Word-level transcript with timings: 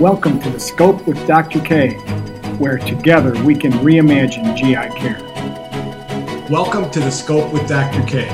Welcome 0.00 0.40
to 0.40 0.50
the 0.50 0.60
Scope 0.60 1.06
with 1.06 1.26
Dr. 1.26 1.58
K, 1.58 1.94
where 2.58 2.76
together 2.76 3.32
we 3.44 3.54
can 3.54 3.72
reimagine 3.72 4.54
GI 4.54 4.94
care. 4.94 5.18
Welcome 6.50 6.90
to 6.90 7.00
the 7.00 7.10
Scope 7.10 7.50
with 7.50 7.66
Dr. 7.66 8.02
K. 8.06 8.28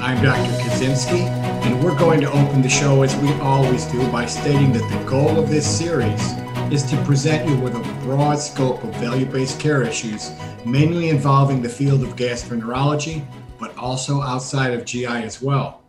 I'm 0.00 0.22
Dr. 0.22 0.52
Kosinski, 0.62 1.22
and 1.64 1.82
we're 1.82 1.98
going 1.98 2.20
to 2.20 2.30
open 2.30 2.62
the 2.62 2.68
show 2.68 3.02
as 3.02 3.16
we 3.16 3.32
always 3.40 3.86
do 3.86 4.08
by 4.12 4.24
stating 4.24 4.72
that 4.72 4.88
the 4.88 5.10
goal 5.10 5.36
of 5.36 5.50
this 5.50 5.66
series 5.66 6.34
is 6.70 6.88
to 6.88 6.96
present 7.04 7.48
you 7.48 7.58
with 7.58 7.74
a 7.74 8.04
broad 8.04 8.36
scope 8.36 8.80
of 8.84 8.94
value 8.94 9.26
based 9.26 9.58
care 9.58 9.82
issues, 9.82 10.30
mainly 10.64 11.08
involving 11.08 11.60
the 11.60 11.68
field 11.68 12.04
of 12.04 12.14
gastroenterology, 12.14 13.26
but 13.58 13.76
also 13.76 14.22
outside 14.22 14.74
of 14.74 14.84
GI 14.84 15.06
as 15.06 15.42
well. 15.42 15.79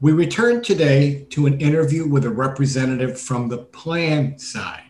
We 0.00 0.12
return 0.12 0.62
today 0.62 1.26
to 1.30 1.46
an 1.46 1.60
interview 1.60 2.06
with 2.06 2.24
a 2.24 2.30
representative 2.30 3.20
from 3.20 3.48
the 3.48 3.58
plan 3.58 4.38
side. 4.38 4.84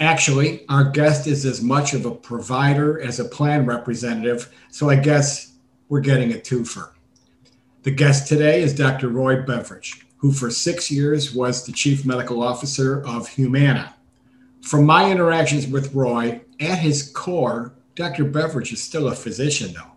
Actually, 0.00 0.68
our 0.68 0.90
guest 0.90 1.28
is 1.28 1.46
as 1.46 1.62
much 1.62 1.94
of 1.94 2.04
a 2.04 2.10
provider 2.10 3.00
as 3.00 3.20
a 3.20 3.24
plan 3.24 3.64
representative, 3.64 4.52
so 4.68 4.90
I 4.90 4.96
guess 4.96 5.52
we're 5.88 6.00
getting 6.00 6.32
a 6.32 6.38
twofer. 6.38 6.90
The 7.84 7.92
guest 7.92 8.26
today 8.26 8.62
is 8.62 8.74
Dr. 8.74 9.08
Roy 9.08 9.42
Beveridge, 9.42 10.08
who 10.16 10.32
for 10.32 10.50
six 10.50 10.90
years 10.90 11.32
was 11.32 11.64
the 11.64 11.70
Chief 11.70 12.04
Medical 12.04 12.42
Officer 12.42 13.00
of 13.06 13.28
Humana. 13.28 13.94
From 14.62 14.84
my 14.84 15.08
interactions 15.08 15.68
with 15.68 15.94
Roy, 15.94 16.40
at 16.58 16.78
his 16.78 17.12
core, 17.12 17.74
Dr. 17.94 18.24
Beveridge 18.24 18.72
is 18.72 18.82
still 18.82 19.06
a 19.06 19.14
physician, 19.14 19.72
though. 19.72 19.92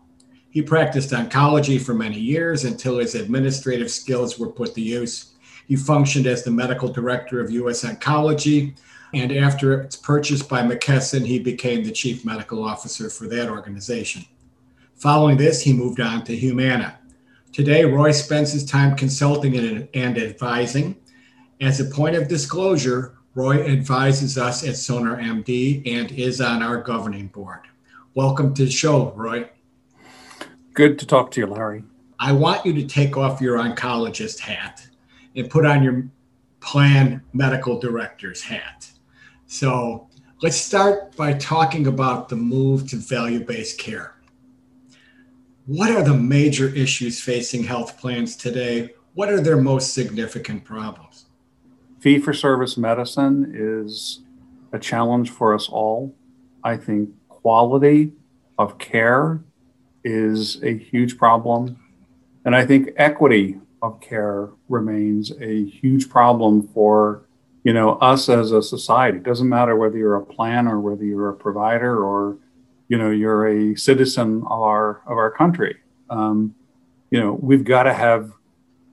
He 0.55 0.61
practiced 0.61 1.09
oncology 1.09 1.81
for 1.81 1.93
many 1.93 2.17
years 2.17 2.63
until 2.63 2.99
his 2.99 3.13
administrative 3.13 3.91
skills 3.91 4.39
were 4.39 4.47
put 4.47 4.73
to 4.75 4.81
use. 4.81 5.33
He 5.67 5.75
functioned 5.75 6.27
as 6.27 6.45
the 6.45 6.51
medical 6.51 6.87
director 6.87 7.41
of 7.41 7.51
US 7.51 7.83
Oncology, 7.83 8.73
and 9.13 9.33
after 9.33 9.81
its 9.81 9.97
purchase 9.97 10.41
by 10.41 10.61
McKesson, 10.61 11.25
he 11.25 11.39
became 11.39 11.83
the 11.83 11.91
chief 11.91 12.23
medical 12.23 12.63
officer 12.63 13.09
for 13.09 13.27
that 13.27 13.49
organization. 13.49 14.23
Following 14.93 15.35
this, 15.35 15.61
he 15.61 15.73
moved 15.73 15.99
on 15.99 16.23
to 16.23 16.33
Humana. 16.33 16.99
Today, 17.51 17.83
Roy 17.83 18.13
spends 18.13 18.53
his 18.53 18.63
time 18.63 18.95
consulting 18.95 19.57
and 19.57 20.17
advising. 20.17 20.95
As 21.59 21.81
a 21.81 21.93
point 21.93 22.15
of 22.15 22.29
disclosure, 22.29 23.17
Roy 23.33 23.61
advises 23.67 24.37
us 24.37 24.65
at 24.65 24.77
Sonar 24.77 25.17
MD 25.17 25.85
and 25.85 26.13
is 26.13 26.39
on 26.39 26.63
our 26.63 26.81
governing 26.81 27.27
board. 27.27 27.59
Welcome 28.13 28.53
to 28.53 28.63
the 28.63 28.71
show, 28.71 29.11
Roy. 29.17 29.49
Good 30.75 30.99
to 30.99 31.07
talk 31.07 31.31
to 31.31 31.39
you, 31.39 31.47
Larry. 31.47 31.85
I 32.19 32.33
want 32.33 32.65
you 32.65 32.73
to 32.73 32.85
take 32.85 33.15
off 33.15 33.39
your 33.39 33.57
oncologist 33.57 34.39
hat 34.39 34.85
and 35.33 35.49
put 35.49 35.65
on 35.65 35.81
your 35.81 36.05
plan 36.59 37.23
medical 37.31 37.79
director's 37.79 38.41
hat. 38.43 38.85
So 39.45 40.09
let's 40.41 40.57
start 40.57 41.15
by 41.15 41.31
talking 41.35 41.87
about 41.87 42.27
the 42.27 42.35
move 42.35 42.89
to 42.89 42.97
value 42.97 43.39
based 43.39 43.79
care. 43.79 44.15
What 45.65 45.91
are 45.91 46.03
the 46.03 46.13
major 46.13 46.67
issues 46.67 47.21
facing 47.21 47.63
health 47.63 47.97
plans 47.97 48.35
today? 48.35 48.95
What 49.13 49.29
are 49.29 49.39
their 49.39 49.55
most 49.55 49.93
significant 49.93 50.65
problems? 50.65 51.27
Fee 51.99 52.19
for 52.19 52.33
service 52.33 52.75
medicine 52.75 53.49
is 53.55 54.23
a 54.73 54.79
challenge 54.79 55.29
for 55.29 55.55
us 55.55 55.69
all. 55.69 56.13
I 56.65 56.75
think 56.75 57.11
quality 57.29 58.11
of 58.57 58.77
care 58.77 59.41
is 60.05 60.63
a 60.63 60.77
huge 60.77 61.17
problem. 61.17 61.77
And 62.45 62.55
I 62.55 62.65
think 62.65 62.91
equity 62.95 63.59
of 63.81 63.99
care 63.99 64.49
remains 64.69 65.33
a 65.41 65.65
huge 65.65 66.09
problem 66.09 66.67
for 66.69 67.25
you 67.63 67.73
know 67.73 67.93
us 67.93 68.29
as 68.29 68.51
a 68.51 68.61
society. 68.61 69.17
It 69.17 69.23
doesn't 69.23 69.49
matter 69.49 69.75
whether 69.75 69.97
you're 69.97 70.15
a 70.15 70.25
plan 70.25 70.67
or 70.67 70.79
whether 70.79 71.03
you're 71.03 71.29
a 71.29 71.35
provider 71.35 72.03
or 72.03 72.37
you 72.87 72.97
know 72.97 73.09
you're 73.09 73.47
a 73.47 73.75
citizen 73.75 74.43
of 74.49 74.61
our 74.61 75.01
of 75.07 75.17
our 75.17 75.31
country. 75.31 75.77
Um, 76.09 76.55
you 77.09 77.19
know 77.19 77.33
we've 77.33 77.63
got 77.63 77.83
to 77.83 77.93
have 77.93 78.31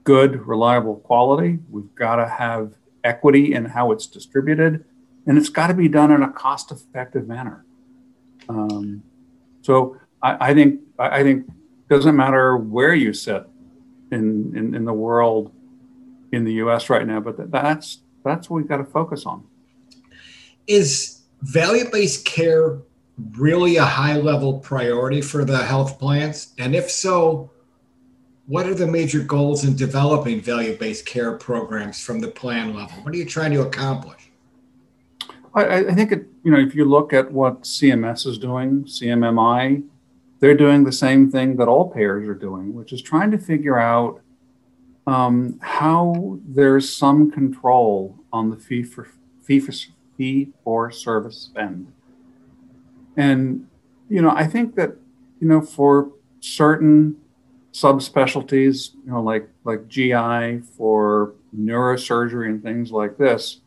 good, 0.03 0.45
reliable 0.47 0.97
quality. 0.97 1.59
We've 1.69 1.93
got 1.95 2.17
to 2.17 2.27
have 2.27 2.73
equity 3.03 3.53
in 3.53 3.65
how 3.65 3.91
it's 3.91 4.07
distributed, 4.07 4.83
and 5.27 5.37
it's 5.37 5.49
got 5.49 5.67
to 5.67 5.73
be 5.73 5.87
done 5.87 6.11
in 6.11 6.23
a 6.23 6.31
cost-effective 6.31 7.27
manner. 7.27 7.65
Um, 8.49 9.03
so 9.61 9.97
I, 10.21 10.49
I 10.49 10.53
think 10.53 10.81
I, 11.03 11.19
I 11.19 11.23
think 11.23 11.45
doesn't 11.89 12.15
matter 12.15 12.57
where 12.57 12.93
you 12.93 13.13
sit 13.13 13.45
in, 14.11 14.55
in, 14.55 14.75
in 14.75 14.85
the 14.85 14.93
world 14.93 15.51
in 16.31 16.45
the 16.45 16.53
US 16.53 16.89
right 16.89 17.05
now, 17.05 17.19
but 17.19 17.51
that's 17.51 17.99
that's 18.23 18.49
what 18.49 18.57
we've 18.57 18.67
got 18.67 18.77
to 18.77 18.85
focus 18.85 19.25
on. 19.25 19.43
Is 20.65 21.21
value-based 21.41 22.25
care 22.25 22.79
really 23.33 23.75
a 23.75 23.83
high 23.83 24.17
level 24.17 24.59
priority 24.59 25.21
for 25.21 25.43
the 25.43 25.57
health 25.57 25.99
plans? 25.99 26.53
And 26.57 26.73
if 26.73 26.89
so, 26.89 27.51
what 28.47 28.65
are 28.65 28.73
the 28.73 28.87
major 28.87 29.19
goals 29.19 29.65
in 29.65 29.75
developing 29.75 30.41
value-based 30.41 31.05
care 31.05 31.33
programs 31.37 32.01
from 32.01 32.19
the 32.19 32.29
plan 32.29 32.73
level? 32.73 32.97
What 33.03 33.13
are 33.13 33.17
you 33.17 33.25
trying 33.25 33.51
to 33.51 33.61
accomplish? 33.61 34.31
I, 35.53 35.79
I 35.79 35.93
think 35.93 36.11
it, 36.11 36.25
you 36.43 36.51
know 36.51 36.59
if 36.59 36.73
you 36.73 36.85
look 36.85 37.13
at 37.13 37.31
what 37.31 37.61
CMS 37.63 38.25
is 38.25 38.37
doing, 38.37 38.85
CMMI, 38.85 39.83
they're 40.43 40.53
doing 40.53 40.83
the 40.83 40.91
same 40.91 41.31
thing 41.31 41.55
that 41.55 41.69
all 41.69 41.89
payers 41.89 42.27
are 42.27 42.35
doing, 42.35 42.73
which 42.73 42.91
is 42.91 43.01
trying 43.01 43.31
to 43.31 43.37
figure 43.37 43.79
out 43.79 44.19
um, 45.07 45.57
how 45.61 46.37
there's 46.45 46.93
some 46.93 47.31
control 47.31 48.19
on 48.33 48.49
the 48.49 48.57
fee 48.57 48.83
for 48.83 49.07
fee 49.41 49.61
for 49.61 49.71
fee 50.17 50.49
for 50.61 50.91
service 50.91 51.37
spend. 51.37 51.93
And 53.15 53.69
you 54.09 54.21
know, 54.21 54.31
I 54.31 54.45
think 54.45 54.75
that 54.75 54.97
you 55.39 55.47
know 55.47 55.61
for 55.61 56.11
certain 56.41 57.15
subspecialties, 57.71 58.95
you 58.95 59.13
know, 59.13 59.23
like 59.23 59.47
like 59.63 59.87
GI 59.87 60.59
for 60.75 61.35
neurosurgery 61.57 62.49
and 62.49 62.61
things 62.61 62.91
like 62.91 63.17
this, 63.17 63.61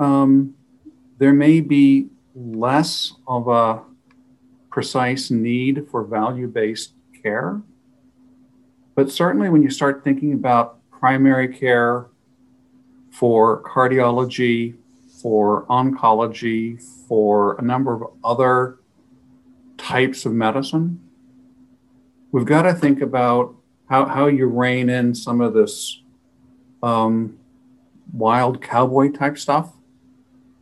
um, 0.00 0.54
there 1.18 1.34
may 1.34 1.60
be 1.60 2.08
less 2.34 3.12
of 3.28 3.48
a 3.48 3.82
precise 4.72 5.30
need 5.30 5.86
for 5.90 6.02
value 6.02 6.48
based 6.48 6.94
care. 7.22 7.60
But 8.94 9.10
certainly, 9.10 9.48
when 9.48 9.62
you 9.62 9.70
start 9.70 10.02
thinking 10.02 10.32
about 10.32 10.78
primary 10.90 11.48
care 11.48 12.06
for 13.10 13.62
cardiology, 13.62 14.74
for 15.20 15.64
oncology, 15.66 16.82
for 17.06 17.56
a 17.58 17.62
number 17.62 17.94
of 17.94 18.10
other 18.24 18.78
types 19.76 20.26
of 20.26 20.32
medicine, 20.32 21.00
we've 22.32 22.46
got 22.46 22.62
to 22.62 22.74
think 22.74 23.00
about 23.00 23.54
how, 23.88 24.06
how 24.06 24.26
you 24.26 24.46
rein 24.46 24.88
in 24.88 25.14
some 25.14 25.40
of 25.40 25.54
this 25.54 26.00
um, 26.82 27.38
wild 28.12 28.60
cowboy 28.60 29.10
type 29.10 29.38
stuff 29.38 29.72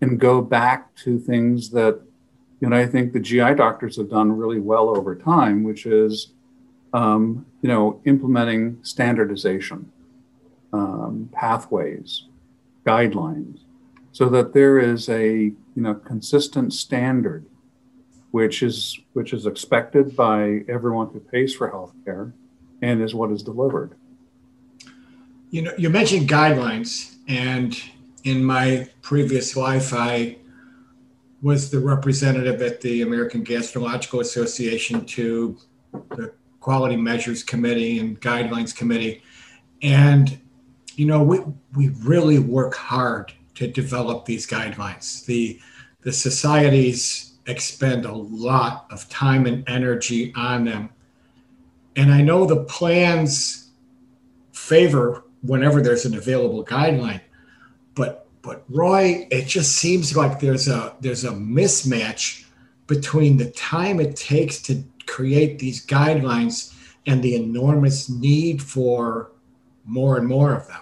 and 0.01 0.19
go 0.19 0.41
back 0.41 0.95
to 0.97 1.19
things 1.19 1.71
that 1.71 2.01
and 2.63 2.75
I 2.75 2.87
think 2.87 3.13
the 3.13 3.21
GI 3.21 3.55
doctors 3.55 3.97
have 3.97 4.11
done 4.11 4.37
really 4.37 4.61
well 4.61 4.91
over 4.91 5.15
time, 5.15 5.63
which 5.63 5.87
is, 5.87 6.33
um, 6.93 7.47
you 7.63 7.69
know, 7.69 8.01
implementing 8.05 8.79
standardization, 8.83 9.91
um, 10.73 11.31
pathways, 11.33 12.27
guidelines, 12.87 13.61
so 14.13 14.29
that 14.29 14.53
there 14.53 14.79
is 14.79 15.09
a 15.09 15.33
you 15.35 15.83
know 15.83 15.95
consistent 15.95 16.75
standard, 16.75 17.47
which 18.31 18.63
is 18.63 18.99
which 19.15 19.33
is 19.33 19.47
expected 19.47 20.15
by 20.15 20.65
everyone 20.69 21.09
who 21.09 21.21
pays 21.21 21.55
for 21.55 21.71
healthcare, 21.71 22.33
and 22.83 23.03
is 23.03 23.15
what 23.15 23.31
is 23.31 23.43
delivered. 23.43 23.95
You 25.51 25.63
know, 25.63 25.73
you 25.79 25.89
mentioned 25.89 26.29
guidelines, 26.29 27.17
and 27.27 27.81
in 28.25 28.45
my 28.45 28.89
previous 29.01 29.57
life, 29.57 29.95
I 29.95 30.37
was 31.43 31.71
the 31.71 31.81
representative 31.81 32.61
at 32.63 32.81
the 32.81 33.03
American 33.03 33.45
Gastroenterological 33.45 34.21
Association 34.21 35.05
to 35.07 35.57
the 36.11 36.33
Quality 36.61 36.97
Measures 36.97 37.43
Committee 37.43 37.99
and 37.99 38.21
Guidelines 38.21 38.77
Committee. 38.77 39.23
And, 39.83 40.39
you 40.97 41.07
know, 41.07 41.23
we, 41.23 41.41
we 41.75 41.89
really 42.01 42.39
work 42.39 42.75
hard 42.75 43.33
to 43.55 43.67
develop 43.67 44.27
these 44.27 44.47
guidelines. 44.47 45.25
The, 45.25 45.59
the 46.03 46.13
societies 46.13 47.39
expend 47.47 48.05
a 48.05 48.13
lot 48.13 48.87
of 48.91 49.09
time 49.09 49.47
and 49.47 49.67
energy 49.69 50.33
on 50.37 50.65
them. 50.65 50.91
And 51.97 52.13
I 52.13 52.21
know 52.21 52.45
the 52.45 52.65
plans 52.65 53.71
favor 54.53 55.25
whenever 55.43 55.81
there's 55.81 56.05
an 56.05 56.15
available 56.15 56.65
guideline, 56.65 57.21
but 57.95 58.29
but 58.43 58.65
Roy, 58.69 59.27
it 59.31 59.47
just 59.47 59.77
seems 59.77 60.17
like 60.17 60.41
there's 60.41 60.69
a 60.69 60.95
there's 61.01 61.25
a 61.25 61.31
mismatch 61.33 62.45
between 62.87 63.37
the 63.37 63.51
time 63.51 64.01
it 64.01 64.17
takes 64.17 64.61
to 64.63 64.83
create 65.07 65.59
these 65.59 65.85
guidelines 65.87 66.75
and 67.07 67.23
the 67.23 67.35
enormous 67.35 68.09
need 68.09 68.63
for 68.63 69.33
more 69.85 70.17
and 70.17 70.27
more 70.27 70.55
of 70.55 70.67
them. 70.69 70.81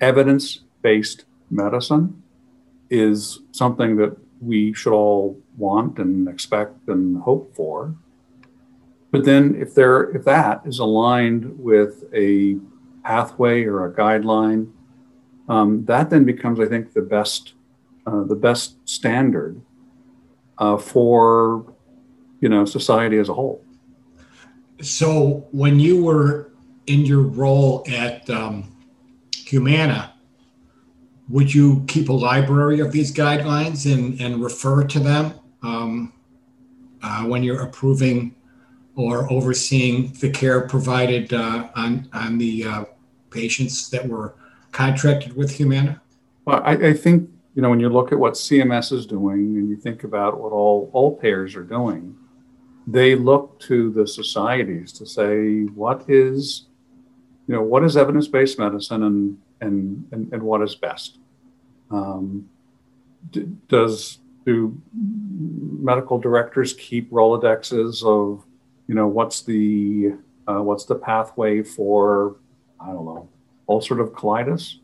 Evidence 0.00 0.60
based 0.82 1.24
medicine 1.50 2.22
is 2.90 3.40
something 3.52 3.96
that 3.96 4.16
we 4.40 4.72
should 4.72 4.92
all 4.92 5.38
want 5.56 5.98
and 5.98 6.28
expect 6.28 6.88
and 6.88 7.22
hope 7.22 7.54
for. 7.54 7.94
But 9.10 9.24
then 9.24 9.54
if 9.56 9.74
there 9.74 10.10
if 10.16 10.24
that 10.24 10.62
is 10.64 10.78
aligned 10.78 11.58
with 11.58 12.04
a 12.14 12.58
pathway 13.04 13.64
or 13.64 13.84
a 13.84 13.92
guideline, 13.92 14.70
um, 15.52 15.84
that 15.84 16.08
then 16.08 16.24
becomes, 16.24 16.58
I 16.60 16.66
think, 16.66 16.94
the 16.94 17.02
best 17.02 17.52
uh, 18.06 18.24
the 18.24 18.34
best 18.34 18.76
standard 18.88 19.60
uh, 20.56 20.78
for 20.78 21.66
you 22.40 22.48
know 22.48 22.64
society 22.64 23.18
as 23.18 23.28
a 23.28 23.34
whole. 23.34 23.62
So 24.80 25.46
when 25.52 25.78
you 25.78 26.02
were 26.02 26.50
in 26.86 27.00
your 27.04 27.20
role 27.20 27.84
at 27.86 28.28
um, 28.30 28.74
Humana, 29.36 30.14
would 31.28 31.52
you 31.52 31.84
keep 31.86 32.08
a 32.08 32.14
library 32.30 32.80
of 32.80 32.90
these 32.90 33.12
guidelines 33.12 33.80
and, 33.92 34.18
and 34.20 34.42
refer 34.42 34.84
to 34.84 34.98
them 34.98 35.34
um, 35.62 36.14
uh, 37.02 37.24
when 37.24 37.42
you're 37.42 37.62
approving 37.62 38.34
or 38.96 39.30
overseeing 39.30 40.12
the 40.20 40.30
care 40.30 40.62
provided 40.62 41.32
uh, 41.32 41.68
on, 41.76 42.08
on 42.12 42.38
the 42.38 42.64
uh, 42.64 42.84
patients 43.30 43.88
that 43.90 44.06
were 44.08 44.34
contracted 44.72 45.36
with 45.36 45.52
Humana? 45.52 46.02
Well, 46.44 46.60
I, 46.64 46.72
I, 46.72 46.92
think, 46.92 47.30
you 47.54 47.62
know, 47.62 47.70
when 47.70 47.80
you 47.80 47.88
look 47.88 48.10
at 48.10 48.18
what 48.18 48.34
CMS 48.34 48.92
is 48.92 49.06
doing 49.06 49.56
and 49.56 49.68
you 49.70 49.76
think 49.76 50.02
about 50.02 50.40
what 50.40 50.52
all, 50.52 50.90
all 50.92 51.16
payers 51.16 51.54
are 51.54 51.62
doing, 51.62 52.16
they 52.86 53.14
look 53.14 53.60
to 53.60 53.92
the 53.92 54.06
societies 54.06 54.92
to 54.94 55.06
say, 55.06 55.62
what 55.66 56.04
is 56.08 56.66
you 57.46 57.54
know, 57.54 57.62
what 57.62 57.84
is 57.84 57.96
evidence-based 57.96 58.58
medicine 58.58 59.02
and 59.02 59.38
and 59.60 60.06
and, 60.12 60.32
and 60.32 60.42
what 60.42 60.62
is 60.62 60.74
best? 60.74 61.18
Um, 61.90 62.48
d- 63.30 63.48
does 63.68 64.18
do 64.46 64.80
medical 64.94 66.18
directors 66.18 66.72
keep 66.74 67.10
rolodexes 67.10 68.04
of, 68.04 68.44
you 68.86 68.94
know, 68.94 69.06
what's 69.06 69.42
the 69.42 70.14
uh, 70.48 70.62
what's 70.62 70.84
the 70.84 70.94
pathway 70.94 71.62
for, 71.62 72.36
I 72.80 72.86
don't 72.86 73.04
know, 73.04 73.28
ulcerative 73.68 74.12
colitis? 74.12 74.76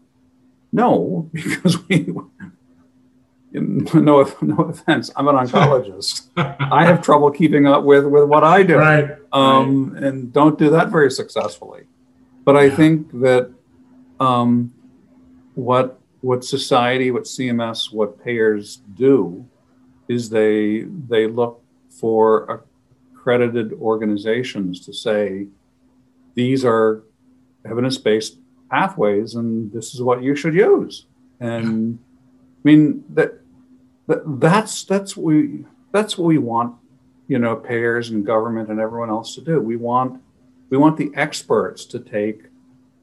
No, 0.73 1.31
because 1.33 1.87
we. 1.89 2.13
No, 3.51 4.31
no 4.43 4.61
offense. 4.61 5.11
I'm 5.17 5.27
an 5.29 5.37
oncologist. 5.37 6.29
I 6.37 6.85
have 6.85 7.01
trouble 7.01 7.31
keeping 7.31 7.67
up 7.67 7.83
with 7.83 8.05
with 8.05 8.25
what 8.25 8.45
I 8.45 8.63
do, 8.63 8.77
right, 8.77 9.17
um, 9.33 9.93
right. 9.93 10.03
and 10.03 10.33
don't 10.33 10.59
do 10.59 10.69
that 10.71 10.91
very 10.91 11.11
successfully. 11.11 11.85
But 12.45 12.57
I 12.57 12.69
think 12.69 13.11
that 13.21 13.51
um, 14.21 14.73
what 15.55 15.99
what 16.21 16.45
society, 16.45 17.11
what 17.11 17.25
CMS, 17.25 17.93
what 17.93 18.23
payers 18.23 18.77
do 18.95 19.47
is 20.09 20.31
they 20.31 20.83
they 21.09 21.27
look 21.27 21.63
for 21.89 22.63
accredited 23.15 23.73
organizations 23.75 24.81
to 24.87 24.93
say 24.93 25.49
these 26.35 26.65
are 26.65 27.03
evidence-based 27.65 28.39
pathways 28.71 29.35
and 29.35 29.73
this 29.73 29.95
is 29.95 30.03
what 30.03 30.23
you 30.23 30.35
should 30.35 30.55
use. 30.55 31.07
And 31.41 31.99
I 32.35 32.61
mean 32.65 33.05
that, 33.15 33.41
that 34.07 34.23
that's 34.41 34.85
that's 34.85 35.17
what 35.17 35.27
we 35.27 35.65
that's 35.93 36.19
what 36.19 36.27
we 36.27 36.39
want, 36.39 36.77
you 37.29 37.39
know, 37.39 37.57
payers 37.57 38.11
and 38.11 38.25
government 38.25 38.69
and 38.69 38.81
everyone 38.81 39.11
else 39.11 39.35
to 39.37 39.41
do. 39.41 39.61
We 39.61 39.77
want 39.77 40.21
we 40.71 40.77
want 40.77 40.97
the 40.97 41.11
experts 41.15 41.85
to 41.87 42.01
take 42.01 42.45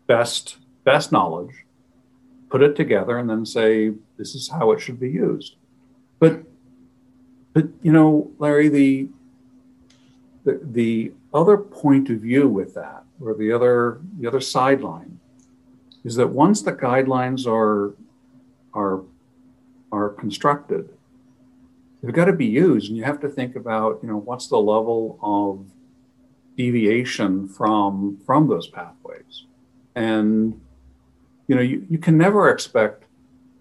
best 0.08 0.58
best 0.84 1.12
knowledge, 1.12 1.66
put 2.50 2.62
it 2.62 2.76
together, 2.76 3.18
and 3.18 3.30
then 3.30 3.46
say 3.46 3.94
this 4.18 4.36
is 4.36 4.50
how 4.50 4.72
it 4.72 4.80
should 4.80 5.00
be 5.00 5.10
used. 5.10 5.56
But 6.20 6.44
but 7.54 7.68
you 7.82 7.92
know, 7.92 8.32
Larry, 8.38 8.70
the 8.70 9.10
the, 10.44 10.60
the 10.62 11.12
other 11.34 11.58
point 11.58 12.10
of 12.10 12.20
view 12.20 12.48
with 12.48 12.76
that, 12.76 13.04
or 13.20 13.34
the 13.34 13.52
other 13.52 14.00
the 14.20 14.28
other 14.28 14.42
sideline, 14.42 15.20
is 16.06 16.16
that 16.16 16.30
once 16.30 16.62
the 16.62 16.72
guidelines 16.72 17.46
are 17.48 17.96
are 18.74 19.02
are 19.92 20.10
constructed, 20.10 20.88
they've 22.02 22.14
got 22.14 22.26
to 22.26 22.34
be 22.34 22.46
used, 22.46 22.88
and 22.88 22.98
you 22.98 23.04
have 23.04 23.20
to 23.22 23.28
think 23.28 23.56
about 23.56 24.00
you 24.02 24.08
know 24.08 24.18
what's 24.18 24.48
the 24.48 24.58
level 24.58 25.20
of 25.22 25.66
deviation 26.56 27.48
from 27.48 28.20
from 28.26 28.48
those 28.48 28.68
pathways. 28.68 29.46
And 29.96 30.62
you 31.48 31.56
know 31.56 31.62
you, 31.62 31.86
you 31.90 31.98
can 31.98 32.18
never 32.18 32.50
expect 32.50 33.06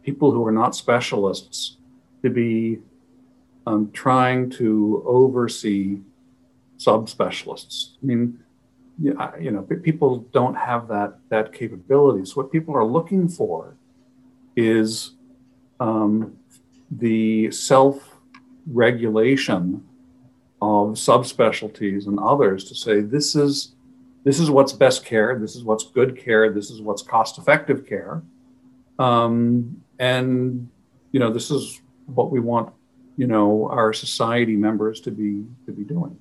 people 0.04 0.30
who 0.30 0.46
are 0.46 0.52
not 0.52 0.76
specialists 0.76 1.78
to 2.22 2.28
be 2.28 2.78
um, 3.66 3.90
trying 3.92 4.50
to 4.50 5.02
oversee 5.06 6.00
subspecialists. 6.76 7.94
I 8.02 8.06
mean 8.06 8.43
you 9.00 9.50
know 9.50 9.62
people 9.62 10.18
don't 10.32 10.54
have 10.54 10.86
that 10.88 11.18
that 11.28 11.52
capability 11.52 12.24
so 12.24 12.34
what 12.34 12.52
people 12.52 12.76
are 12.76 12.84
looking 12.84 13.28
for 13.28 13.76
is 14.56 15.12
um, 15.80 16.36
the 16.90 17.50
self 17.50 18.16
regulation 18.66 19.84
of 20.62 20.90
subspecialties 20.90 22.06
and 22.06 22.18
others 22.18 22.64
to 22.64 22.74
say 22.74 23.00
this 23.00 23.34
is 23.34 23.74
this 24.24 24.40
is 24.40 24.50
what's 24.50 24.72
best 24.72 25.04
care, 25.04 25.38
this 25.38 25.54
is 25.54 25.64
what's 25.64 25.84
good 25.84 26.18
care, 26.18 26.50
this 26.50 26.70
is 26.70 26.80
what's 26.80 27.02
cost 27.02 27.36
effective 27.36 27.86
care. 27.86 28.22
Um, 28.98 29.82
and 29.98 30.70
you 31.12 31.20
know, 31.20 31.30
this 31.30 31.50
is 31.50 31.82
what 32.06 32.30
we 32.30 32.40
want, 32.40 32.72
you 33.16 33.26
know, 33.26 33.68
our 33.70 33.92
society 33.92 34.56
members 34.56 35.00
to 35.02 35.10
be 35.10 35.44
to 35.66 35.72
be 35.72 35.84
doing. 35.84 36.18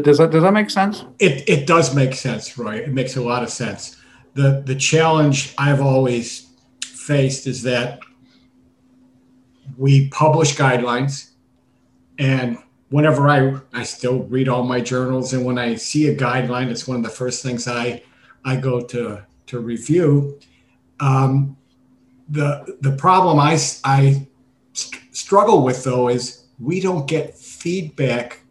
Does 0.00 0.18
that 0.18 0.30
does 0.30 0.42
that 0.42 0.52
make 0.52 0.70
sense? 0.70 1.04
It 1.18 1.48
it 1.48 1.66
does 1.66 1.94
make 1.94 2.14
sense, 2.14 2.56
Roy. 2.56 2.76
It 2.76 2.92
makes 2.92 3.16
a 3.16 3.22
lot 3.22 3.42
of 3.42 3.50
sense. 3.50 3.96
The 4.34 4.62
the 4.64 4.74
challenge 4.74 5.54
I've 5.58 5.80
always 5.80 6.48
faced 6.84 7.46
is 7.46 7.62
that 7.64 8.00
we 9.76 10.08
publish 10.08 10.56
guidelines 10.56 11.32
and 12.18 12.58
whenever 12.92 13.28
I 13.28 13.58
I 13.72 13.82
still 13.82 14.22
read 14.24 14.48
all 14.48 14.62
my 14.62 14.80
journals, 14.80 15.32
and 15.32 15.44
when 15.44 15.58
I 15.58 15.74
see 15.74 16.08
a 16.08 16.14
guideline, 16.14 16.70
it's 16.70 16.86
one 16.86 16.98
of 16.98 17.02
the 17.02 17.08
first 17.08 17.42
things 17.42 17.66
I 17.66 18.02
I 18.44 18.56
go 18.56 18.80
to 18.82 19.24
to 19.46 19.58
review. 19.58 20.38
Um, 21.00 21.56
the 22.28 22.76
the 22.80 22.92
problem 22.92 23.40
I 23.40 23.58
I 23.84 24.28
st- 24.74 25.02
struggle 25.16 25.64
with 25.64 25.82
though 25.82 26.08
is 26.08 26.44
we 26.60 26.80
don't 26.80 27.08
get 27.08 27.36
feedback 27.36 28.41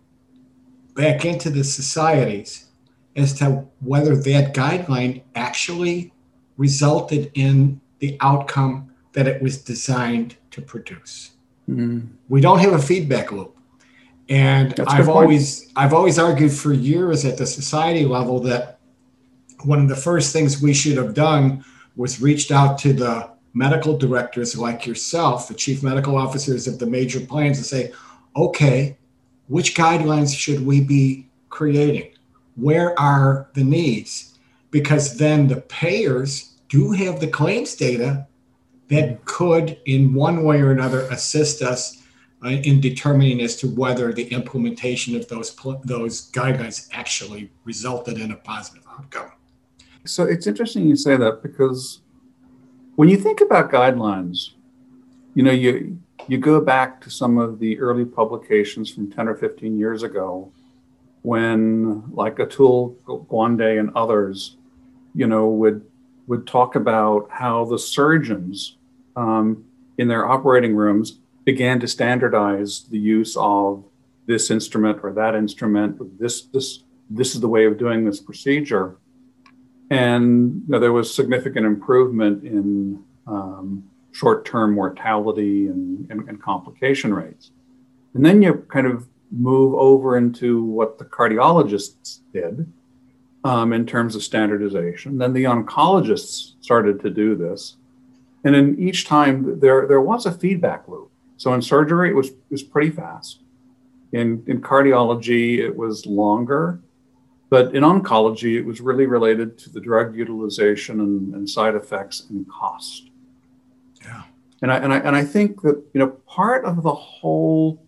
back 0.96 1.26
into 1.26 1.50
the 1.50 1.64
societies 1.64 2.68
as 3.16 3.34
to 3.34 3.66
whether 3.80 4.16
that 4.16 4.54
guideline 4.54 5.24
actually 5.36 6.14
resulted 6.58 7.32
in 7.34 7.80
the 8.00 8.18
outcome 8.22 8.92
that 9.14 9.28
it 9.28 9.42
was 9.42 9.58
designed 9.58 10.36
to 10.52 10.62
produce. 10.62 11.32
Mm. 11.70 12.10
We 12.30 12.42
don't 12.42 12.60
have 12.60 12.74
a 12.74 12.80
feedback 12.80 13.32
loop. 13.32 13.58
And 14.30 14.72
That's 14.72 14.94
I've 14.94 15.10
always 15.10 15.72
I've 15.76 15.94
always 15.94 16.18
argued 16.18 16.54
for 16.54 16.72
years 16.72 17.26
at 17.26 17.38
the 17.38 17.46
society 17.46 18.06
level 18.06 18.40
that 18.42 18.80
one 19.64 19.82
of 19.82 19.90
the 19.90 19.96
first 19.96 20.32
things 20.32 20.62
we 20.62 20.74
should 20.74 20.98
have 20.98 21.14
done 21.14 21.66
was 21.96 22.22
reached 22.22 22.52
out 22.52 22.78
to 22.80 22.94
the 22.94 23.30
medical 23.54 23.98
directors 23.98 24.58
like 24.58 24.86
yourself, 24.86 25.48
the 25.48 25.54
chief 25.54 25.84
medical 25.84 26.18
officers 26.18 26.68
of 26.68 26.80
the 26.80 26.86
major 26.86 27.20
plans, 27.20 27.58
and 27.58 27.66
say, 27.66 27.92
okay, 28.36 28.98
which 29.52 29.76
guidelines 29.76 30.34
should 30.34 30.66
we 30.66 30.80
be 30.80 31.28
creating? 31.50 32.10
Where 32.56 32.98
are 32.98 33.50
the 33.54 33.66
needs? 33.66 34.40
Because 34.72 35.18
then 35.18 35.50
the 35.50 35.60
payers 35.60 36.54
do 36.70 36.94
have 36.94 37.20
the 37.20 37.28
claims 37.28 37.76
data 37.76 38.28
that 38.88 39.26
could, 39.26 39.78
in 39.86 40.14
one 40.14 40.46
way 40.46 40.62
or 40.62 40.72
another, 40.72 41.02
assist 41.10 41.62
us 41.62 42.02
uh, 42.46 42.48
in 42.48 42.80
determining 42.80 43.42
as 43.42 43.58
to 43.58 43.68
whether 43.68 44.14
the 44.14 44.24
implementation 44.30 45.18
of 45.18 45.28
those 45.28 45.54
those 45.84 46.32
guidelines 46.32 46.88
actually 46.94 47.52
resulted 47.66 48.20
in 48.20 48.32
a 48.32 48.38
positive 48.38 48.84
outcome. 48.98 49.32
So 50.06 50.24
it's 50.24 50.48
interesting 50.48 50.88
you 50.88 50.96
say 50.96 51.18
that 51.18 51.44
because 51.44 52.00
when 52.96 53.10
you 53.10 53.18
think 53.18 53.42
about 53.42 53.70
guidelines, 53.70 54.52
you 55.36 55.44
know 55.44 55.52
you 55.52 56.00
you 56.32 56.38
go 56.38 56.62
back 56.62 57.02
to 57.02 57.10
some 57.10 57.38
of 57.38 57.60
the 57.60 57.78
early 57.78 58.06
publications 58.06 58.90
from 58.90 59.12
10 59.12 59.28
or 59.28 59.36
15 59.36 59.78
years 59.78 60.02
ago 60.02 60.50
when 61.24 62.10
like 62.14 62.38
Atul 62.38 62.96
Gawande 63.04 63.78
and 63.78 63.92
others, 63.98 64.56
you 65.14 65.28
know, 65.28 65.50
would 65.50 65.86
would 66.28 66.48
talk 66.48 66.76
about 66.76 67.28
how 67.30 67.66
the 67.66 67.78
surgeons 67.78 68.78
um, 69.18 69.66
in 69.98 70.08
their 70.08 70.26
operating 70.26 70.74
rooms 70.74 71.20
began 71.44 71.82
to 71.82 71.88
standardize 71.88 72.84
the 72.84 72.98
use 72.98 73.36
of 73.36 73.84
this 74.26 74.50
instrument 74.50 75.02
or 75.04 75.12
that 75.12 75.36
instrument. 75.36 76.18
This 76.18 76.44
this 76.44 76.84
this 77.10 77.36
is 77.36 77.42
the 77.42 77.50
way 77.50 77.66
of 77.66 77.78
doing 77.78 78.06
this 78.06 78.22
procedure, 78.22 78.96
and 79.90 80.64
you 80.66 80.70
know, 80.70 80.80
there 80.80 80.94
was 80.94 81.14
significant 81.14 81.66
improvement 81.66 82.46
in 82.46 83.04
um, 83.28 83.91
short-term 84.12 84.74
mortality 84.74 85.68
and, 85.68 86.10
and, 86.10 86.28
and 86.28 86.42
complication 86.42 87.14
rates. 87.14 87.52
And 88.14 88.26
then 88.26 88.42
you 88.42 88.66
kind 88.70 88.88
of 88.88 89.08
move 89.32 89.74
over 89.76 90.18
into 90.18 90.64
what 90.64 90.98
the 90.98 91.06
cardiologists 91.06 92.20
did 92.34 92.72
um, 93.44 93.72
in 93.74 93.86
terms 93.86 94.16
of 94.16 94.24
standardization. 94.24 95.18
Then 95.18 95.34
the 95.34 95.46
oncologists 95.46 96.56
started 96.62 97.00
to 97.02 97.10
do 97.10 97.36
this. 97.36 97.78
And 98.44 98.56
in 98.56 98.80
each 98.80 99.06
time, 99.06 99.60
there, 99.60 99.88
there 99.88 100.02
was 100.02 100.26
a 100.26 100.32
feedback 100.32 100.88
loop. 100.88 101.10
So 101.38 101.54
in 101.54 101.62
surgery, 101.62 102.10
it 102.10 102.16
was, 102.16 102.30
it 102.30 102.38
was 102.50 102.64
pretty 102.64 102.92
fast. 102.92 103.42
In, 104.12 104.44
in 104.48 104.62
cardiology, 104.62 105.60
it 105.60 105.76
was 105.76 106.06
longer. 106.06 106.82
But 107.50 107.76
in 107.76 107.84
oncology, 107.84 108.56
it 108.58 108.66
was 108.66 108.82
really 108.82 109.06
related 109.06 109.58
to 109.60 109.70
the 109.70 109.80
drug 109.80 110.16
utilization 110.16 111.00
and, 111.00 111.36
and 111.36 111.50
side 111.50 111.76
effects 111.76 112.28
and 112.30 112.48
cost. 112.50 113.11
Yeah. 114.04 114.24
And 114.62 114.72
I, 114.72 114.78
and, 114.78 114.94
I, 114.94 114.98
and 115.00 115.16
I 115.16 115.24
think 115.24 115.62
that 115.62 115.84
you 115.94 116.00
know 116.00 116.08
part 116.08 116.66
of 116.66 116.84
the 116.84 116.94
whole 116.94 117.86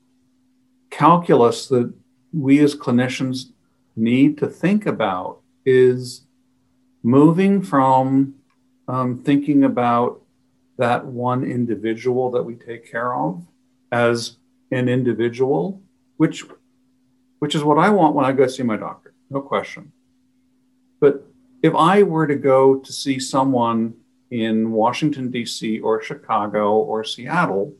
calculus 0.89 1.67
that 1.67 1.93
we 2.31 2.59
as 2.59 2.75
clinicians 2.75 3.51
need 3.95 4.37
to 4.39 4.47
think 4.47 4.85
about 4.85 5.39
is 5.65 6.25
moving 7.03 7.61
from 7.61 8.35
um, 8.87 9.21
thinking 9.23 9.63
about 9.63 10.21
that 10.77 11.05
one 11.05 11.43
individual 11.43 12.31
that 12.31 12.43
we 12.43 12.55
take 12.55 12.89
care 12.89 13.13
of 13.13 13.45
as 13.91 14.37
an 14.71 14.89
individual, 14.89 15.81
which 16.17 16.43
which 17.39 17.55
is 17.55 17.63
what 17.63 17.77
I 17.77 17.89
want 17.89 18.15
when 18.15 18.25
I 18.25 18.31
go 18.31 18.47
see 18.47 18.63
my 18.63 18.77
doctor, 18.77 19.13
no 19.29 19.41
question. 19.41 19.91
But 20.99 21.25
if 21.61 21.75
I 21.75 22.03
were 22.03 22.25
to 22.25 22.35
go 22.35 22.77
to 22.77 22.91
see 22.91 23.19
someone 23.19 23.95
in 24.33 24.71
Washington 24.71 25.29
D.C. 25.29 25.79
or 25.81 26.01
Chicago 26.01 26.77
or 26.77 27.03
Seattle 27.03 27.75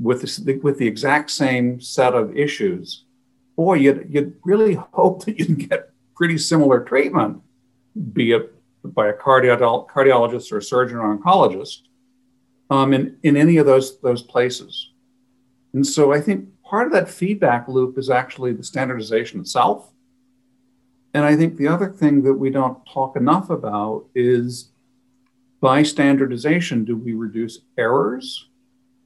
with 0.00 0.22
with 0.62 0.78
the 0.78 0.86
exact 0.86 1.28
same 1.30 1.80
set 1.80 2.14
of 2.14 2.36
issues, 2.36 3.04
boy, 3.56 3.74
you'd, 3.74 4.06
you'd 4.08 4.36
really 4.44 4.74
hope 4.74 5.24
that 5.24 5.40
you'd 5.40 5.68
get 5.68 5.90
pretty 6.14 6.38
similar 6.38 6.84
treatment, 6.84 7.42
be 8.12 8.30
it 8.30 8.54
by 8.84 9.08
a 9.08 9.12
cardio- 9.12 9.88
cardiologist 9.88 10.52
or 10.52 10.58
a 10.58 10.62
surgeon 10.62 10.98
or 10.98 11.16
oncologist, 11.16 11.82
um, 12.70 12.92
in, 12.92 13.16
in 13.24 13.36
any 13.36 13.56
of 13.56 13.66
those, 13.66 13.98
those 14.00 14.22
places. 14.22 14.92
And 15.72 15.84
so 15.84 16.12
I 16.12 16.20
think 16.20 16.48
part 16.62 16.86
of 16.86 16.92
that 16.92 17.08
feedback 17.08 17.66
loop 17.66 17.98
is 17.98 18.08
actually 18.08 18.52
the 18.52 18.62
standardization 18.62 19.40
itself. 19.40 19.90
And 21.12 21.24
I 21.24 21.34
think 21.34 21.56
the 21.56 21.66
other 21.66 21.90
thing 21.90 22.22
that 22.22 22.34
we 22.34 22.50
don't 22.50 22.78
talk 22.86 23.16
enough 23.16 23.50
about 23.50 24.04
is 24.14 24.70
by 25.60 25.82
standardization, 25.82 26.84
do 26.84 26.96
we 26.96 27.14
reduce 27.14 27.60
errors 27.78 28.48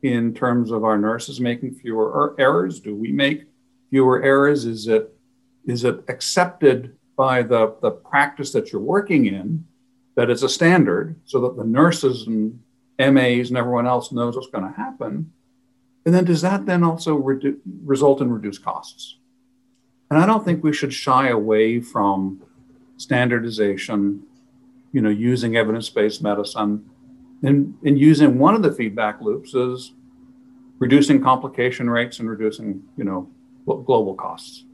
in 0.03 0.35
terms 0.35 0.71
of 0.71 0.85
our 0.85 0.99
nurses 0.99 1.41
making 1.41 1.75
fewer 1.75 2.07
er- 2.07 2.35
errors? 2.39 2.81
Do 2.81 2.95
we 2.95 3.13
make 3.13 3.45
fewer 3.91 4.23
errors? 4.23 4.65
Is 4.65 4.89
it 4.89 5.15
is 5.67 5.85
it 5.85 6.03
accepted 6.09 6.97
by 7.17 7.43
the, 7.43 7.77
the 7.83 7.91
practice 7.91 8.51
that 8.53 8.73
you're 8.73 8.81
working 8.81 9.27
in 9.27 9.65
that 10.17 10.31
it's 10.31 10.43
a 10.43 10.49
standard 10.49 11.15
so 11.27 11.39
that 11.41 11.57
the 11.57 11.65
nurses 11.65 12.27
and 12.27 12.59
MAs 12.99 13.51
and 13.51 13.59
everyone 13.59 13.87
else 13.87 14.11
knows 14.11 14.37
what's 14.37 14.49
going 14.49 14.65
to 14.65 14.77
happen? 14.77 15.31
And 16.07 16.15
then 16.15 16.25
does 16.25 16.41
that 16.41 16.65
then 16.65 16.83
also 16.83 17.19
redu- 17.19 17.59
result 17.85 18.23
in 18.23 18.33
reduced 18.33 18.65
costs? 18.65 19.19
And 20.11 20.19
I 20.19 20.27
don't 20.27 20.45
think 20.45 20.65
we 20.65 20.73
should 20.73 20.93
shy 20.95 21.29
away 21.29 21.81
from 21.81 22.43
standardization, 22.97 24.23
you 24.93 25.01
know, 25.01 25.11
using 25.11 25.57
evidence-based 25.57 26.23
medicine. 26.23 26.89
And, 27.43 27.75
and 27.85 27.99
using 27.99 28.39
one 28.39 28.55
of 28.55 28.63
the 28.63 28.73
feedback 28.73 29.21
loops 29.21 29.55
is 29.55 29.93
reducing 30.79 31.23
complication 31.23 31.89
rates 31.89 32.19
and 32.19 32.29
reducing, 32.29 32.83
you 32.97 33.05
know, 33.05 33.31
global 33.67 34.15
costs. 34.15 34.65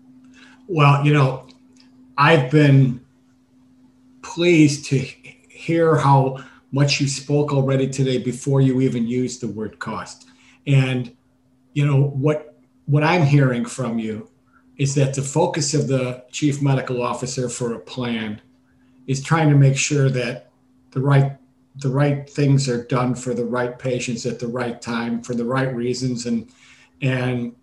Well, 0.66 1.04
you 1.04 1.12
know, 1.12 1.46
I've 2.18 2.50
been 2.50 3.00
pleased 4.23 4.87
to 4.87 4.99
hear 5.49 5.96
how 5.96 6.38
much 6.73 7.00
you 7.00 7.08
spoke 7.08 7.52
already 7.52 7.88
today 7.88 8.18
before 8.18 8.61
you 8.61 8.80
even 8.80 9.06
used 9.06 9.40
the 9.40 9.49
word 9.49 9.78
cost. 9.78 10.28
And 10.66 11.14
you 11.75 11.87
know 11.87 12.04
what 12.08 12.54
what 12.87 13.02
I'm 13.02 13.23
hearing 13.23 13.64
from 13.64 13.99
you 13.99 14.30
is 14.78 14.94
that 14.94 15.14
the 15.14 15.23
focus 15.23 15.75
of 15.75 15.88
the 15.88 16.25
chief 16.32 16.62
medical 16.62 17.02
officer 17.02 17.49
for 17.49 17.75
a 17.75 17.78
plan 17.78 18.40
is 19.07 19.23
trying 19.23 19.49
to 19.51 19.57
make 19.57 19.77
sure 19.77 20.09
that 20.11 20.51
the 20.91 21.01
right 21.01 21.37
the 21.79 21.89
right 21.91 22.29
things 22.29 22.69
are 22.69 22.85
done 22.85 23.15
for 23.15 23.35
the 23.35 23.45
right 23.45 23.79
patients 23.79 24.25
at 24.25 24.39
the 24.39 24.47
right 24.47 24.81
time 24.81 25.23
for 25.23 25.35
the 25.35 25.45
right 25.45 25.75
reasons. 25.75 26.27
And 26.27 26.51
and 27.03 27.55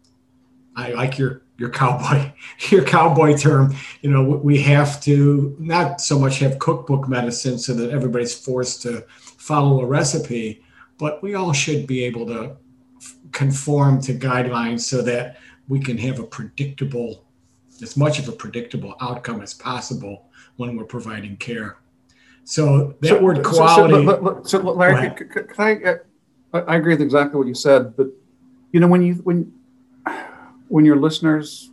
I 0.75 0.91
like 0.91 1.17
your 1.17 1.41
your 1.57 1.69
cowboy 1.69 2.31
your 2.69 2.83
cowboy 2.83 3.37
term. 3.37 3.75
You 4.01 4.11
know 4.11 4.23
we 4.23 4.61
have 4.61 5.01
to 5.03 5.55
not 5.59 6.01
so 6.01 6.19
much 6.19 6.39
have 6.39 6.59
cookbook 6.59 7.07
medicine 7.07 7.57
so 7.57 7.73
that 7.73 7.91
everybody's 7.91 8.35
forced 8.35 8.81
to 8.83 9.05
follow 9.37 9.81
a 9.81 9.85
recipe 9.85 10.63
but 10.97 11.21
we 11.21 11.35
all 11.35 11.53
should 11.53 11.87
be 11.87 12.03
able 12.03 12.25
to 12.25 12.55
conform 13.31 13.99
to 14.01 14.13
guidelines 14.13 14.81
so 14.81 15.01
that 15.01 15.37
we 15.67 15.79
can 15.79 15.97
have 15.97 16.19
a 16.19 16.23
predictable 16.23 17.25
as 17.81 17.97
much 17.97 18.19
of 18.19 18.29
a 18.29 18.31
predictable 18.31 18.95
outcome 19.01 19.41
as 19.41 19.53
possible 19.53 20.29
when 20.57 20.75
we're 20.75 20.83
providing 20.85 21.37
care. 21.37 21.77
So 22.45 22.95
that 23.01 23.07
so, 23.07 23.21
word 23.21 23.43
quality 23.43 24.05
so, 24.05 24.41
so, 24.43 24.59
so 24.59 24.71
larry 24.71 25.09
can, 25.15 25.29
can 25.29 25.47
i 25.57 25.93
uh, 26.53 26.61
i 26.67 26.75
agree 26.75 26.93
with 26.93 27.01
exactly 27.01 27.37
what 27.37 27.47
you 27.47 27.53
said 27.53 27.95
but 27.95 28.07
you 28.73 28.81
know 28.81 28.87
when 28.87 29.01
you 29.01 29.13
when 29.23 29.53
when 30.67 30.85
your 30.85 30.95
listeners 30.95 31.69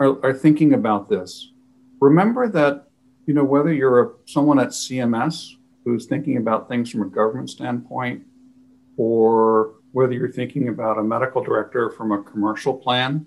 are, 0.00 0.24
are 0.24 0.32
thinking 0.32 0.72
about 0.72 1.08
this, 1.08 1.52
remember 2.00 2.48
that 2.48 2.88
you 3.26 3.34
know 3.34 3.44
whether 3.44 3.72
you're 3.72 4.02
a, 4.02 4.10
someone 4.24 4.58
at 4.58 4.68
CMS 4.68 5.54
who's 5.84 6.06
thinking 6.06 6.36
about 6.36 6.68
things 6.68 6.90
from 6.90 7.02
a 7.02 7.06
government 7.06 7.50
standpoint, 7.50 8.24
or 8.96 9.74
whether 9.92 10.12
you're 10.12 10.32
thinking 10.32 10.68
about 10.68 10.98
a 10.98 11.02
medical 11.02 11.42
director 11.42 11.90
from 11.90 12.12
a 12.12 12.22
commercial 12.22 12.74
plan, 12.74 13.26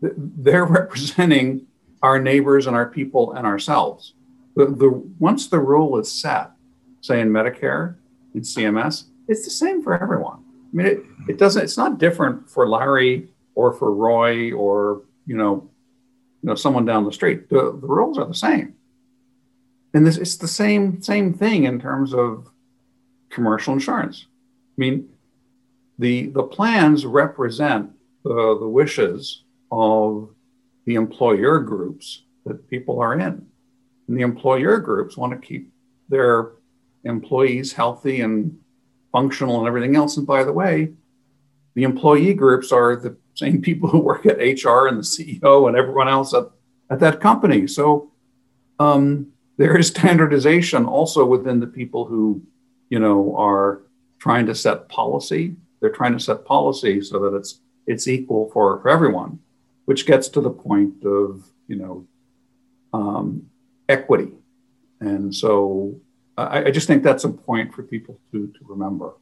they're 0.00 0.64
representing 0.80 1.66
our 2.02 2.18
neighbors 2.18 2.66
and 2.66 2.74
our 2.74 2.86
people 2.86 3.32
and 3.32 3.46
ourselves. 3.46 4.14
The, 4.56 4.66
the 4.66 4.90
once 5.18 5.48
the 5.48 5.60
rule 5.60 5.98
is 5.98 6.10
set, 6.10 6.50
say 7.00 7.20
in 7.20 7.30
Medicare, 7.30 7.96
in 8.34 8.42
CMS, 8.42 9.04
it's 9.28 9.44
the 9.44 9.50
same 9.50 9.82
for 9.82 10.00
everyone. 10.00 10.44
I 10.72 10.76
mean, 10.76 10.86
it, 10.86 11.04
it 11.28 11.38
doesn't. 11.38 11.62
It's 11.62 11.76
not 11.76 11.98
different 11.98 12.50
for 12.50 12.68
Larry 12.68 13.28
or 13.54 13.72
for 13.72 13.94
Roy 13.94 14.52
or 14.52 15.02
you 15.26 15.36
know, 15.36 15.68
you 16.42 16.48
know 16.48 16.54
someone 16.54 16.84
down 16.84 17.04
the 17.04 17.12
street. 17.12 17.48
The, 17.48 17.76
the 17.80 17.86
rules 17.86 18.18
are 18.18 18.26
the 18.26 18.34
same, 18.34 18.74
and 19.94 20.06
this 20.06 20.16
it's 20.16 20.36
the 20.36 20.48
same 20.48 21.02
same 21.02 21.32
thing 21.32 21.64
in 21.64 21.80
terms 21.80 22.14
of 22.14 22.48
commercial 23.30 23.72
insurance. 23.72 24.26
I 24.28 24.76
mean, 24.78 25.08
the 25.98 26.26
the 26.26 26.42
plans 26.42 27.06
represent 27.06 27.92
the, 28.24 28.56
the 28.58 28.68
wishes 28.68 29.44
of 29.70 30.30
the 30.90 30.96
employer 30.96 31.60
groups 31.60 32.24
that 32.44 32.68
people 32.68 32.98
are 32.98 33.14
in, 33.14 33.46
and 34.08 34.16
the 34.18 34.22
employer 34.22 34.78
groups 34.78 35.16
want 35.16 35.32
to 35.32 35.46
keep 35.46 35.72
their 36.08 36.50
employees 37.04 37.72
healthy 37.72 38.22
and 38.22 38.58
functional 39.12 39.60
and 39.60 39.68
everything 39.68 39.94
else. 39.94 40.16
And 40.16 40.26
by 40.26 40.42
the 40.42 40.52
way, 40.52 40.92
the 41.76 41.84
employee 41.84 42.34
groups 42.34 42.72
are 42.72 42.96
the 42.96 43.16
same 43.34 43.62
people 43.68 43.88
who 43.88 44.00
work 44.00 44.26
at 44.26 44.38
HR 44.38 44.88
and 44.88 44.98
the 44.98 45.04
CEO 45.04 45.68
and 45.68 45.76
everyone 45.76 46.08
else 46.08 46.34
at, 46.34 46.46
at 46.90 46.98
that 46.98 47.20
company. 47.20 47.68
So 47.68 48.10
um, 48.80 49.28
there 49.58 49.76
is 49.76 49.86
standardization 49.86 50.86
also 50.86 51.24
within 51.24 51.60
the 51.60 51.68
people 51.68 52.04
who, 52.04 52.42
you 52.88 52.98
know, 52.98 53.36
are 53.36 53.82
trying 54.18 54.46
to 54.46 54.56
set 54.56 54.88
policy. 54.88 55.54
They're 55.78 55.90
trying 55.90 56.14
to 56.14 56.20
set 56.20 56.44
policy 56.44 57.00
so 57.00 57.20
that 57.20 57.36
it's 57.36 57.60
it's 57.86 58.08
equal 58.08 58.50
for, 58.52 58.80
for 58.82 58.88
everyone, 58.88 59.38
which 59.90 60.06
gets 60.06 60.28
to 60.28 60.40
the 60.40 60.50
point 60.68 61.04
of, 61.04 61.44
you 61.66 61.74
know, 61.74 62.06
um, 62.92 63.50
equity. 63.88 64.30
And 65.00 65.34
so 65.34 66.00
I, 66.38 66.66
I 66.66 66.70
just 66.70 66.86
think 66.86 67.02
that's 67.02 67.24
a 67.24 67.28
point 67.28 67.74
for 67.74 67.82
people 67.82 68.20
to, 68.30 68.46
to 68.46 68.60
remember. 68.68 69.14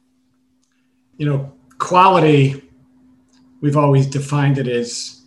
You 1.17 1.25
know, 1.25 1.53
quality 1.79 2.69
we've 3.61 3.77
always 3.77 4.05
defined 4.05 4.59
it 4.59 4.67
as 4.67 5.23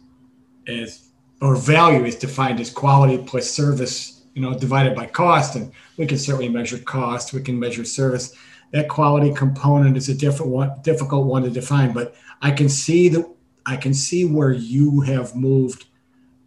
as 0.68 1.08
or 1.40 1.56
value 1.56 2.04
is 2.04 2.14
defined 2.14 2.60
as 2.60 2.70
quality 2.70 3.18
plus 3.18 3.50
service 3.50 4.22
you 4.34 4.42
know 4.42 4.56
divided 4.56 4.94
by 4.94 5.06
cost 5.06 5.56
and 5.56 5.72
we 5.96 6.06
can 6.06 6.18
certainly 6.18 6.48
measure 6.48 6.78
cost 6.78 7.32
we 7.32 7.42
can 7.42 7.58
measure 7.58 7.84
service 7.84 8.36
that 8.70 8.88
quality 8.88 9.34
component 9.34 9.96
is 9.96 10.08
a 10.08 10.14
different 10.14 10.52
one 10.52 10.70
difficult 10.82 11.26
one 11.26 11.42
to 11.42 11.50
define 11.50 11.92
but 11.92 12.14
i 12.42 12.50
can 12.50 12.68
see 12.68 13.08
the 13.08 13.22
i 13.66 13.76
can 13.76 13.94
see 13.94 14.24
where 14.24 14.52
you 14.52 15.00
have 15.00 15.34
moved 15.34 15.86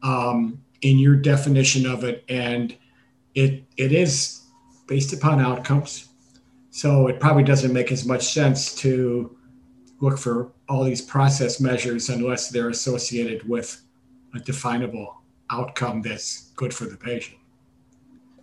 um, 0.04 0.62
in 0.82 1.00
your 1.00 1.16
definition 1.16 1.86
of 1.86 2.04
it 2.04 2.24
and 2.30 2.76
it 3.34 3.64
it 3.78 3.92
is 3.92 4.46
based 4.88 5.14
upon 5.14 5.40
outcomes. 5.40 6.10
So 6.72 7.08
it 7.08 7.20
probably 7.20 7.44
doesn't 7.44 7.74
make 7.74 7.92
as 7.92 8.06
much 8.06 8.34
sense 8.34 8.76
to 8.76 9.36
look 10.02 10.18
for 10.18 10.52
all 10.68 10.84
these 10.84 11.02
process 11.02 11.60
measures 11.60 12.10
unless 12.10 12.50
they're 12.50 12.70
associated 12.70 13.48
with 13.48 13.82
a 14.34 14.40
definable 14.40 15.22
outcome 15.50 16.02
that's 16.02 16.52
good 16.56 16.74
for 16.74 16.86
the 16.86 16.98
patient. 16.98 17.38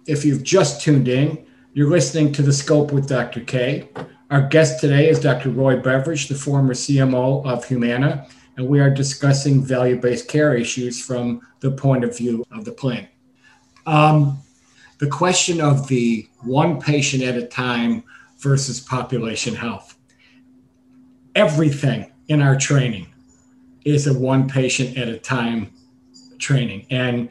If 0.07 0.25
you've 0.25 0.43
just 0.43 0.81
tuned 0.81 1.09
in, 1.09 1.47
you're 1.75 1.91
listening 1.91 2.33
to 2.33 2.43
The 2.43 2.53
Scope 2.53 2.93
with 2.93 3.09
Dr. 3.09 3.41
K. 3.41 3.89
Our 4.31 4.49
guest 4.49 4.81
today 4.81 5.09
is 5.09 5.21
Dr. 5.21 5.51
Roy 5.51 5.77
Beveridge, 5.77 6.29
the 6.29 6.35
former 6.35 6.75
CMO 6.75 7.45
of 7.45 7.65
Humana, 7.67 8.27
and 8.57 8.69
we 8.69 8.81
are 8.81 8.91
discussing 8.91 9.63
value 9.63 10.01
based 10.01 10.29
care 10.29 10.55
issues 10.55 11.03
from 11.03 11.41
the 11.61 11.71
point 11.71 12.05
of 12.05 12.17
view 12.17 12.45
of 12.53 12.65
the 12.65 12.73
plan. 12.73 13.09
Um, 13.87 14.39
the 14.99 15.09
question 15.09 15.61
of 15.61 15.89
the 15.89 16.29
one 16.43 16.81
patient 16.81 17.23
at 17.23 17.37
a 17.37 17.47
time 17.47 18.05
versus 18.39 18.81
population 18.81 19.55
health. 19.55 19.97
Everything 21.35 22.13
in 22.29 22.43
our 22.43 22.57
training 22.57 23.07
is 23.85 24.07
a 24.07 24.17
one 24.17 24.49
patient 24.49 24.97
at 24.97 25.09
a 25.09 25.19
time 25.19 25.73
training. 26.39 26.87
And, 26.91 27.31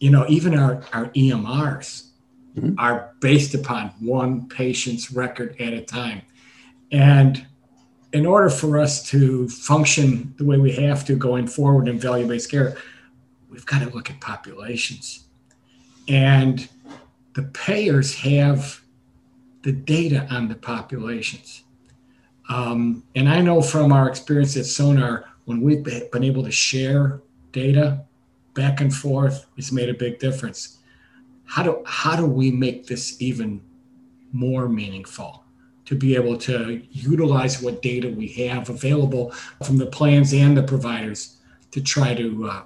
you 0.00 0.10
know, 0.10 0.26
even 0.28 0.58
our, 0.58 0.82
our 0.92 1.06
EMRs 1.10 2.08
mm-hmm. 2.56 2.74
are 2.78 3.14
based 3.20 3.54
upon 3.54 3.88
one 4.00 4.48
patient's 4.48 5.10
record 5.12 5.56
at 5.60 5.72
a 5.72 5.82
time. 5.82 6.22
And 6.90 7.46
in 8.12 8.24
order 8.24 8.48
for 8.48 8.78
us 8.78 9.02
to 9.10 9.48
function 9.48 10.34
the 10.38 10.44
way 10.44 10.56
we 10.56 10.72
have 10.72 11.04
to 11.06 11.16
going 11.16 11.46
forward 11.46 11.88
in 11.88 11.98
value 11.98 12.26
based 12.26 12.50
care, 12.50 12.76
we've 13.50 13.66
got 13.66 13.82
to 13.82 13.94
look 13.94 14.10
at 14.10 14.20
populations. 14.20 15.24
And 16.08 16.68
the 17.34 17.42
payers 17.42 18.14
have 18.16 18.80
the 19.62 19.72
data 19.72 20.26
on 20.30 20.48
the 20.48 20.54
populations. 20.54 21.64
Um, 22.48 23.02
and 23.14 23.28
I 23.28 23.42
know 23.42 23.60
from 23.60 23.92
our 23.92 24.08
experience 24.08 24.56
at 24.56 24.64
Sonar, 24.64 25.26
when 25.44 25.60
we've 25.60 25.84
been 25.84 26.24
able 26.24 26.44
to 26.44 26.50
share 26.50 27.20
data 27.52 28.04
back 28.54 28.80
and 28.80 28.94
forth, 28.94 29.46
it's 29.56 29.70
made 29.70 29.88
a 29.88 29.94
big 29.94 30.18
difference. 30.18 30.78
How 31.44 31.62
do 31.62 31.82
how 31.86 32.16
do 32.16 32.26
we 32.26 32.50
make 32.50 32.86
this 32.86 33.20
even 33.20 33.60
more 34.32 34.68
meaningful? 34.68 35.44
To 35.88 35.94
be 35.94 36.14
able 36.14 36.36
to 36.38 36.82
utilize 36.92 37.62
what 37.62 37.80
data 37.80 38.08
we 38.10 38.28
have 38.44 38.68
available 38.68 39.32
from 39.64 39.78
the 39.78 39.86
plans 39.86 40.34
and 40.34 40.54
the 40.54 40.62
providers 40.62 41.38
to 41.70 41.80
try 41.80 42.14
to 42.14 42.48
uh, 42.48 42.62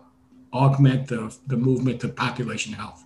augment 0.52 1.06
the, 1.06 1.32
the 1.46 1.56
movement 1.56 2.00
to 2.00 2.08
population 2.08 2.72
health. 2.72 3.04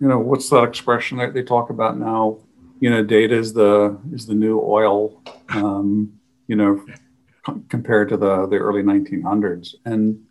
You 0.00 0.08
know, 0.08 0.18
what's 0.18 0.48
that 0.50 0.62
expression 0.62 1.18
that 1.18 1.34
they 1.34 1.42
talk 1.42 1.70
about 1.70 1.98
now? 1.98 2.38
You 2.80 2.90
know, 2.90 3.02
data 3.02 3.36
is 3.36 3.52
the 3.52 3.98
is 4.12 4.26
the 4.26 4.34
new 4.34 4.60
oil. 4.60 5.22
Um, 5.48 6.12
you 6.48 6.56
know, 6.56 6.84
c- 7.46 7.62
compared 7.68 8.08
to 8.08 8.16
the 8.16 8.46
the 8.46 8.56
early 8.56 8.82
1900s, 8.82 9.74
and 9.84 10.24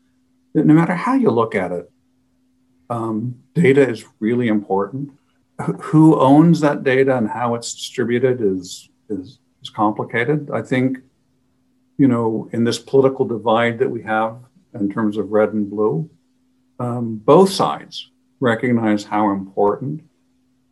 no 0.53 0.73
matter 0.73 0.93
how 0.95 1.13
you 1.15 1.31
look 1.31 1.55
at 1.55 1.71
it, 1.71 1.89
um, 2.89 3.41
data 3.55 3.87
is 3.87 4.03
really 4.19 4.49
important. 4.49 5.11
Who 5.79 6.19
owns 6.19 6.59
that 6.61 6.83
data 6.83 7.17
and 7.17 7.29
how 7.29 7.55
it's 7.55 7.73
distributed 7.73 8.41
is, 8.41 8.89
is, 9.11 9.39
is 9.61 9.69
complicated. 9.69 10.49
I 10.53 10.61
think, 10.61 10.97
you 11.97 12.07
know, 12.07 12.49
in 12.51 12.63
this 12.63 12.79
political 12.79 13.25
divide 13.25 13.79
that 13.79 13.89
we 13.89 14.01
have 14.03 14.37
in 14.73 14.89
terms 14.89 15.17
of 15.17 15.31
red 15.31 15.53
and 15.53 15.69
blue, 15.69 16.09
um, 16.79 17.17
both 17.17 17.49
sides 17.49 18.09
recognize 18.39 19.03
how 19.03 19.31
important 19.31 20.03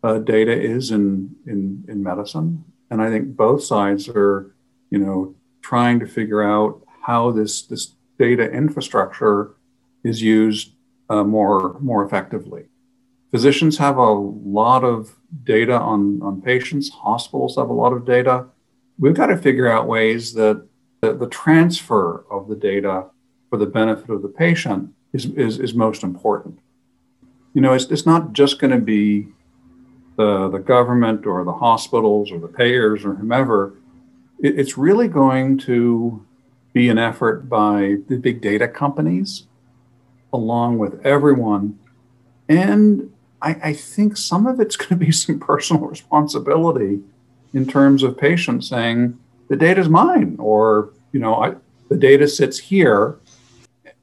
uh, 0.02 0.18
data 0.20 0.60
is 0.60 0.92
in, 0.92 1.36
in, 1.46 1.86
in 1.88 2.02
medicine. 2.02 2.64
And 2.90 3.02
I 3.02 3.10
think 3.10 3.36
both 3.36 3.64
sides 3.64 4.10
are, 4.10 4.56
you 4.90 4.98
know, 4.98 5.36
trying 5.62 6.00
to 6.00 6.08
figure 6.08 6.42
out 6.42 6.82
how 7.02 7.32
this, 7.32 7.64
this 7.64 7.96
data 8.18 8.50
infrastructure 8.52 9.56
is 10.04 10.22
used 10.22 10.74
uh, 11.10 11.24
more 11.24 11.78
more 11.80 12.06
effectively. 12.06 12.66
Physicians 13.32 13.78
have 13.78 13.98
a 13.98 14.12
lot 14.12 14.84
of 14.84 15.16
data 15.44 15.74
on, 15.74 16.22
on 16.24 16.42
patients. 16.42 16.90
Hospitals 16.90 17.56
have 17.58 17.70
a 17.70 17.74
lot 17.74 17.94
of 17.94 18.06
data. 18.06 18.48
We've 18.98 19.14
got 19.14 19.28
to 19.28 19.38
figure 19.38 19.72
out 19.72 19.88
ways 19.88 20.34
that 20.34 20.68
the, 21.02 21.28
transfer 21.28 22.26
of 22.30 22.48
the 22.48 22.56
data 22.56 23.06
for 23.50 23.58
the 23.58 23.66
benefit 23.66 24.10
of 24.10 24.22
the 24.22 24.28
patient 24.28 24.94
is, 25.14 25.26
is, 25.26 25.60
is 25.60 25.74
most 25.74 26.04
important. 26.04 26.60
You 27.54 27.62
know, 27.62 27.74
it's, 27.74 27.86
it's 27.86 28.06
not 28.06 28.34
just 28.34 28.60
going 28.60 28.72
to 28.72 28.80
be 28.80 29.28
the, 30.18 30.50
the 30.50 30.60
government 30.60 31.26
or 31.26 31.44
the 31.44 31.54
hospitals 31.54 32.32
or 32.32 32.40
the 32.40 32.48
payers 32.48 33.06
or 33.06 33.14
whomever. 33.14 33.76
It, 34.40 34.60
it's 34.60 34.78
really 34.78 35.08
going 35.08 35.58
to 35.60 36.26
be 36.74 36.90
an 36.90 36.98
effort 36.98 37.48
by 37.48 37.98
the 38.08 38.18
big 38.18 38.42
data 38.42 38.68
companies 38.68 39.46
along 40.34 40.78
with 40.78 41.04
everyone. 41.06 41.80
And 42.48 43.12
I, 43.42 43.56
I 43.64 43.74
think 43.74 44.18
some 44.18 44.48
of 44.48 44.60
it's 44.60 44.76
going 44.78 44.90
to 44.90 44.96
be 44.96 45.12
some 45.12 45.40
personal 45.40 45.84
responsibility 45.84 47.02
in 47.54 47.66
terms 47.66 48.04
of 48.04 48.18
patients 48.18 48.70
saying, 48.70 49.18
the 49.48 49.56
data 49.56 49.82
is 49.82 49.90
mine, 49.90 50.36
or, 50.40 50.92
you 51.12 51.20
know, 51.20 51.36
I, 51.36 51.56
the 51.90 51.98
data 51.98 52.28
sits 52.28 52.60
here. 52.60 53.18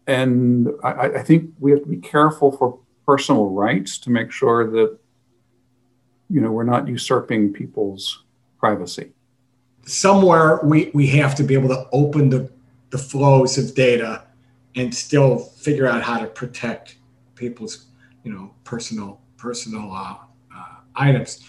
And 0.08 0.68
I, 0.82 1.08
I 1.08 1.22
think 1.22 1.50
we 1.60 1.70
have 1.70 1.82
to 1.82 1.88
be 1.88 1.98
careful 1.98 2.50
for 2.50 2.78
personal 3.06 3.50
rights 3.50 3.98
to 3.98 4.10
make 4.10 4.32
sure 4.32 4.68
that, 4.70 4.98
you 6.28 6.40
know, 6.40 6.50
we're 6.50 6.64
not 6.64 6.88
usurping 6.88 7.52
people's 7.52 8.24
privacy. 8.58 9.12
Somewhere 9.84 10.58
we, 10.64 10.90
we 10.92 11.06
have 11.08 11.36
to 11.36 11.44
be 11.44 11.54
able 11.54 11.68
to 11.68 11.86
open 11.92 12.30
the, 12.30 12.50
the 12.90 12.98
flows 12.98 13.56
of 13.56 13.76
data 13.76 14.24
and 14.74 14.94
still 14.94 15.38
figure 15.38 15.86
out 15.86 16.02
how 16.02 16.18
to 16.18 16.26
protect 16.26 16.96
people's 17.34 17.86
you 18.24 18.32
know 18.32 18.52
personal 18.64 19.20
personal 19.36 19.92
uh, 19.92 20.16
uh, 20.54 20.76
items 20.94 21.44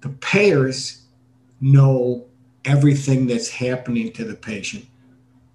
the 0.00 0.08
payers 0.20 1.02
know 1.60 2.24
everything 2.64 3.26
that's 3.26 3.48
happening 3.48 4.12
to 4.12 4.24
the 4.24 4.34
patient 4.34 4.84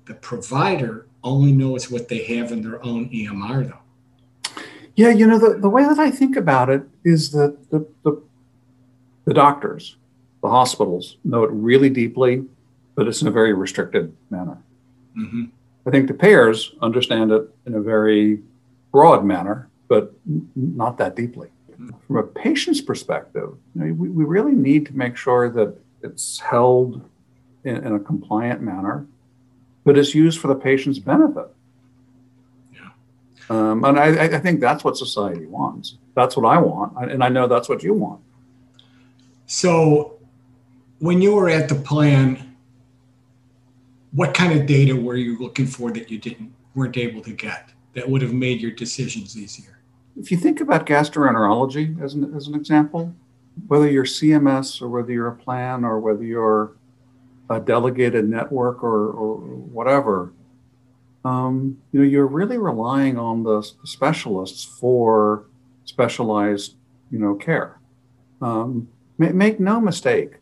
the 0.06 0.14
provider 0.16 1.08
only 1.24 1.52
knows 1.52 1.92
what 1.92 2.08
they 2.08 2.24
have 2.24 2.52
in 2.52 2.62
their 2.62 2.84
own 2.84 3.10
emr 3.10 3.68
though 3.68 4.62
yeah 4.96 5.10
you 5.10 5.28
know 5.28 5.38
the, 5.38 5.58
the 5.60 5.70
way 5.70 5.84
that 5.84 6.00
i 6.00 6.10
think 6.10 6.36
about 6.36 6.70
it 6.70 6.84
is 7.04 7.32
that 7.32 7.58
the, 7.70 7.86
the, 8.04 8.22
the 9.26 9.34
doctors 9.34 9.98
the 10.42 10.50
hospitals 10.50 11.18
know 11.24 11.44
it 11.44 11.52
really 11.52 11.90
deeply 11.90 12.44
but 12.96 13.08
it's 13.08 13.22
in 13.22 13.28
a 13.28 13.32
very 13.32 13.54
restricted 13.54 14.16
manner 14.30 14.58
mm-hmm. 15.18 15.46
I 15.86 15.90
think 15.90 16.08
the 16.08 16.14
payers 16.14 16.76
understand 16.82 17.32
it 17.32 17.50
in 17.66 17.74
a 17.74 17.82
very 17.82 18.42
broad 18.92 19.26
manner, 19.26 19.70
but 19.88 20.14
not 20.56 20.98
that 21.00 21.16
deeply. 21.16 21.50
From 22.08 22.18
a 22.18 22.24
patient's 22.24 22.82
perspective, 22.82 23.56
you 23.76 23.82
know, 23.82 23.94
we, 23.94 24.10
we 24.10 24.24
really 24.24 24.52
need 24.52 24.86
to 24.88 24.96
make 24.96 25.16
sure 25.18 25.50
that 25.50 25.76
it's 26.04 26.40
held 26.40 27.02
in, 27.64 27.78
in 27.78 27.96
a 27.96 28.00
compliant 28.00 28.62
manner, 28.62 29.06
but 29.84 29.98
it's 29.98 30.14
used 30.14 30.40
for 30.40 30.48
the 30.48 30.56
patient's 30.56 31.00
benefit. 31.00 31.48
Yeah. 32.74 32.90
Um, 33.50 33.84
and 33.86 34.00
I, 34.00 34.36
I 34.36 34.40
think 34.40 34.60
that's 34.60 34.84
what 34.84 34.98
society 34.98 35.46
wants. 35.46 35.98
That's 36.16 36.36
what 36.36 36.46
I 36.46 36.60
want. 36.60 37.12
And 37.12 37.24
I 37.24 37.30
know 37.30 37.48
that's 37.48 37.70
what 37.70 37.84
you 37.84 37.94
want. 37.94 38.22
So 39.46 40.20
when 41.00 41.22
you 41.22 41.34
were 41.36 41.50
at 41.50 41.68
the 41.68 41.76
plan, 41.76 42.56
what 44.12 44.34
kind 44.34 44.60
of 44.60 44.66
data 44.66 44.96
were 44.96 45.16
you 45.16 45.40
looking 45.40 45.66
for 45.66 45.92
that 45.92 46.12
you 46.12 46.18
didn't 46.18 46.54
weren't 46.76 46.98
able 46.98 47.22
to 47.22 47.32
get 47.32 47.70
that 47.94 48.08
would 48.08 48.22
have 48.22 48.34
made 48.34 48.62
your 48.62 48.72
decisions 48.72 49.38
easier? 49.38 49.81
If 50.18 50.32
you 50.32 50.38
think 50.38 50.60
about 50.60 50.86
gastroenterology 50.86 52.02
as 52.02 52.14
an, 52.14 52.34
as 52.36 52.48
an 52.48 52.56
example, 52.56 53.16
whether 53.68 53.90
you're 53.90 54.06
CMS 54.06 54.82
or 54.82 54.90
whether 54.90 55.12
you're 55.12 55.28
a 55.28 55.36
plan 55.36 55.84
or 55.84 56.00
whether 56.00 56.24
you're 56.24 56.76
a 57.50 57.60
delegated 57.60 58.28
network 58.28 58.84
or, 58.84 59.10
or 59.12 59.38
whatever, 59.38 60.34
um, 61.24 61.78
you 61.92 62.00
know, 62.00 62.06
you're 62.06 62.28
really 62.28 62.58
relying 62.58 63.18
on 63.18 63.44
the 63.44 63.62
specialists 63.84 64.64
for 64.64 65.46
specialized, 65.86 66.76
you 67.12 67.20
know, 67.20 67.36
care. 67.36 67.80
Um, 68.42 68.88
make 69.18 69.60
no 69.60 69.80
mistake, 69.80 70.38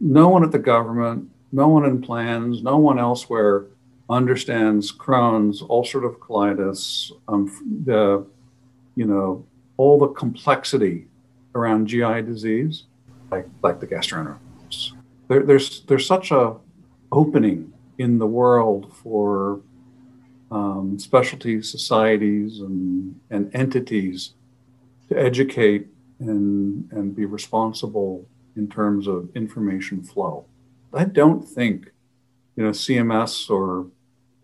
no 0.00 0.28
one 0.28 0.44
at 0.44 0.52
the 0.52 0.58
government, 0.58 1.30
no 1.50 1.68
one 1.68 1.84
in 1.84 2.02
plans, 2.02 2.62
no 2.62 2.76
one 2.76 2.98
elsewhere 2.98 3.66
understands 4.10 4.92
Crohn's, 4.92 5.62
ulcerative 5.62 6.18
colitis, 6.18 7.10
um, 7.28 7.46
the, 7.84 8.26
you 8.98 9.06
know, 9.06 9.46
all 9.76 9.96
the 9.96 10.08
complexity 10.08 11.06
around 11.54 11.86
GI 11.86 12.22
disease, 12.22 12.82
like 13.30 13.46
like 13.62 13.78
the 13.78 13.86
gastroenterologists. 13.86 14.90
There, 15.28 15.44
there's 15.44 15.82
there's 15.82 16.04
such 16.04 16.32
a 16.32 16.56
opening 17.12 17.72
in 17.98 18.18
the 18.18 18.26
world 18.26 18.92
for 19.00 19.60
um, 20.50 20.98
specialty 20.98 21.62
societies 21.62 22.58
and, 22.58 23.20
and 23.30 23.54
entities 23.54 24.34
to 25.08 25.16
educate 25.16 25.86
and 26.18 26.90
and 26.90 27.14
be 27.14 27.24
responsible 27.24 28.26
in 28.56 28.68
terms 28.68 29.06
of 29.06 29.28
information 29.36 30.02
flow. 30.02 30.44
I 30.92 31.04
don't 31.04 31.46
think, 31.46 31.92
you 32.56 32.64
know, 32.64 32.70
CMS 32.70 33.48
or 33.48 33.86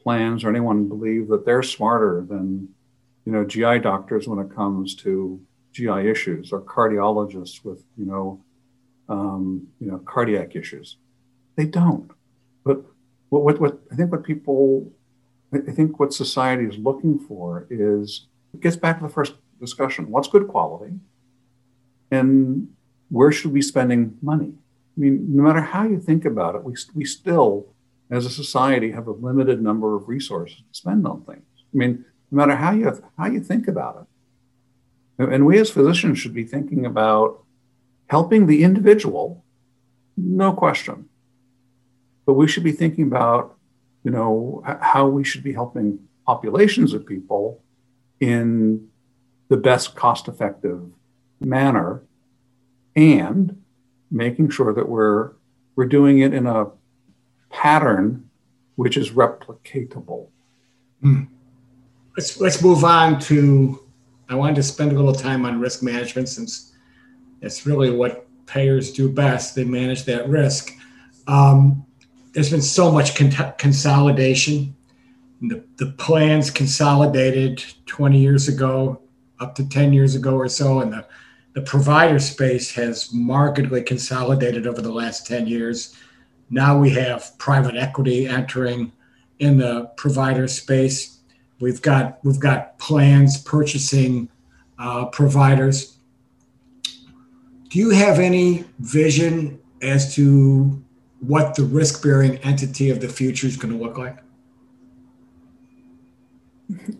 plans 0.00 0.44
or 0.44 0.50
anyone 0.50 0.86
believe 0.86 1.26
that 1.28 1.44
they're 1.44 1.64
smarter 1.64 2.24
than, 2.28 2.68
you 3.24 3.32
know, 3.32 3.44
GI 3.44 3.80
doctors 3.80 4.28
when 4.28 4.38
it 4.38 4.54
comes 4.54 4.94
to 4.96 5.40
GI 5.72 6.08
issues 6.08 6.52
or 6.52 6.60
cardiologists 6.60 7.64
with, 7.64 7.84
you 7.96 8.04
know, 8.04 8.44
um, 9.08 9.66
you 9.80 9.90
know, 9.90 9.98
cardiac 9.98 10.56
issues. 10.56 10.96
They 11.56 11.66
don't. 11.66 12.10
But 12.64 12.82
what, 13.28 13.42
what, 13.42 13.60
what 13.60 13.80
I 13.92 13.96
think 13.96 14.12
what 14.12 14.24
people, 14.24 14.92
I 15.52 15.72
think 15.72 15.98
what 15.98 16.12
society 16.12 16.64
is 16.64 16.78
looking 16.78 17.18
for 17.18 17.66
is, 17.70 18.26
it 18.52 18.60
gets 18.60 18.76
back 18.76 18.98
to 18.98 19.06
the 19.06 19.12
first 19.12 19.34
discussion. 19.60 20.10
What's 20.10 20.28
good 20.28 20.48
quality? 20.48 20.94
And 22.10 22.68
where 23.08 23.32
should 23.32 23.52
we 23.52 23.58
be 23.58 23.62
spending 23.62 24.16
money? 24.22 24.52
I 24.96 25.00
mean, 25.00 25.26
no 25.34 25.42
matter 25.42 25.60
how 25.60 25.84
you 25.84 26.00
think 26.00 26.24
about 26.24 26.54
it, 26.54 26.62
we, 26.62 26.74
we 26.94 27.04
still, 27.04 27.66
as 28.10 28.26
a 28.26 28.30
society, 28.30 28.92
have 28.92 29.08
a 29.08 29.12
limited 29.12 29.60
number 29.60 29.96
of 29.96 30.08
resources 30.08 30.58
to 30.58 30.62
spend 30.72 31.06
on 31.06 31.22
things. 31.22 31.42
I 31.58 31.76
mean, 31.76 32.04
no 32.34 32.44
matter 32.44 32.56
how 32.56 32.72
you 32.72 32.90
how 33.16 33.26
you 33.26 33.40
think 33.40 33.68
about 33.68 34.08
it, 35.18 35.30
and 35.30 35.46
we 35.46 35.56
as 35.60 35.70
physicians 35.70 36.18
should 36.18 36.34
be 36.34 36.44
thinking 36.44 36.84
about 36.84 37.44
helping 38.08 38.46
the 38.46 38.64
individual, 38.64 39.44
no 40.16 40.52
question, 40.52 41.08
but 42.26 42.32
we 42.32 42.48
should 42.48 42.64
be 42.64 42.72
thinking 42.72 43.06
about, 43.06 43.56
you 44.02 44.10
know, 44.10 44.64
how 44.80 45.06
we 45.06 45.22
should 45.22 45.44
be 45.44 45.52
helping 45.52 46.00
populations 46.26 46.92
of 46.92 47.06
people 47.06 47.62
in 48.18 48.88
the 49.48 49.56
best 49.56 49.94
cost-effective 49.94 50.80
manner 51.40 52.02
and 52.96 53.62
making 54.10 54.50
sure 54.50 54.74
that 54.74 54.88
we're 54.88 55.30
we're 55.76 55.86
doing 55.86 56.18
it 56.18 56.34
in 56.34 56.46
a 56.46 56.66
pattern 57.50 58.28
which 58.74 58.96
is 58.96 59.10
replicatable. 59.10 60.26
Hmm. 61.00 61.24
Let's 62.16 62.40
let's 62.40 62.62
move 62.62 62.84
on 62.84 63.18
to. 63.20 63.80
I 64.28 64.34
wanted 64.34 64.56
to 64.56 64.62
spend 64.62 64.92
a 64.92 64.94
little 64.94 65.14
time 65.14 65.44
on 65.44 65.60
risk 65.60 65.82
management 65.82 66.28
since 66.28 66.72
it's 67.42 67.66
really 67.66 67.90
what 67.90 68.26
payers 68.46 68.92
do 68.92 69.08
best. 69.08 69.54
They 69.54 69.64
manage 69.64 70.04
that 70.04 70.28
risk. 70.28 70.72
Um, 71.26 71.84
there's 72.32 72.50
been 72.50 72.62
so 72.62 72.90
much 72.90 73.14
con- 73.14 73.54
consolidation. 73.58 74.74
The, 75.40 75.62
the 75.76 75.92
plans 75.98 76.50
consolidated 76.50 77.62
20 77.86 78.18
years 78.18 78.48
ago, 78.48 79.02
up 79.40 79.54
to 79.56 79.68
10 79.68 79.92
years 79.92 80.14
ago 80.14 80.34
or 80.36 80.48
so, 80.48 80.80
and 80.80 80.92
the 80.92 81.06
the 81.54 81.62
provider 81.62 82.18
space 82.18 82.72
has 82.72 83.12
markedly 83.12 83.80
consolidated 83.80 84.66
over 84.66 84.82
the 84.82 84.90
last 84.90 85.24
10 85.26 85.46
years. 85.46 85.94
Now 86.50 86.76
we 86.76 86.90
have 86.90 87.32
private 87.38 87.76
equity 87.76 88.26
entering 88.26 88.92
in 89.38 89.58
the 89.58 89.84
provider 89.96 90.48
space. 90.48 91.13
We've 91.64 91.82
got 91.82 92.18
we've 92.24 92.40
got 92.40 92.78
plans 92.78 93.42
purchasing 93.42 94.28
uh, 94.78 95.06
providers. 95.06 95.98
Do 97.70 97.78
you 97.78 97.90
have 97.90 98.18
any 98.18 98.64
vision 98.78 99.60
as 99.82 100.14
to 100.14 100.82
what 101.20 101.54
the 101.54 101.64
risk 101.64 102.02
bearing 102.02 102.36
entity 102.38 102.90
of 102.90 103.00
the 103.00 103.08
future 103.08 103.46
is 103.46 103.56
going 103.56 103.76
to 103.76 103.82
look 103.82 103.98
like? 103.98 104.18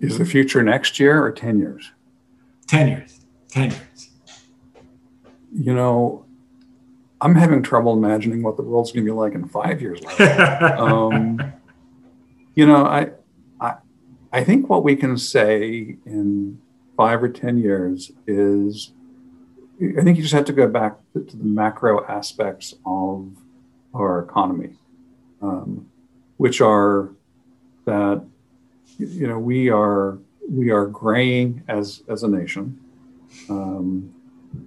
Is 0.01 0.19
the 0.19 0.25
future 0.25 0.63
next 0.63 0.99
year 0.99 1.23
or 1.23 1.31
10 1.31 1.59
years? 1.59 1.93
10 2.67 2.89
years. 2.89 3.21
10 3.49 3.71
years 3.71 4.11
you 5.55 5.73
know, 5.73 6.25
I'm 7.21 7.35
having 7.35 7.63
trouble 7.63 7.93
imagining 7.93 8.43
what 8.43 8.57
the 8.57 8.63
world's 8.63 8.93
going 8.93 9.07
to 9.07 9.13
be 9.13 9.17
like 9.17 9.35
in 9.35 9.49
five 9.49 9.81
years. 9.81 10.01
um, 10.79 11.41
you 12.55 12.67
know, 12.67 12.85
I, 12.85 13.11
I 14.35 14.43
think 14.43 14.69
what 14.69 14.83
we 14.83 14.97
can 14.97 15.17
say 15.17 15.97
in 16.05 16.61
five 16.97 17.23
or 17.23 17.29
ten 17.29 17.57
years 17.57 18.11
is, 18.27 18.91
I 19.81 20.03
think 20.03 20.17
you 20.17 20.25
just 20.25 20.35
have 20.35 20.47
to 20.47 20.53
go 20.53 20.67
back 20.67 20.97
to, 21.13 21.23
to 21.23 21.37
the 21.37 21.45
macro 21.45 22.05
aspects 22.07 22.75
of 22.85 23.31
our 23.95 24.19
economy, 24.19 24.71
um, 25.41 25.89
which 26.39 26.61
are 26.61 27.11
that 27.85 28.25
you 28.99 29.29
know 29.29 29.39
we 29.39 29.71
are 29.71 30.19
we 30.51 30.71
are 30.71 30.87
graying 30.87 31.63
as 31.69 32.03
as 32.09 32.25
a 32.25 32.29
nation. 32.29 32.77
Um, 33.49 34.13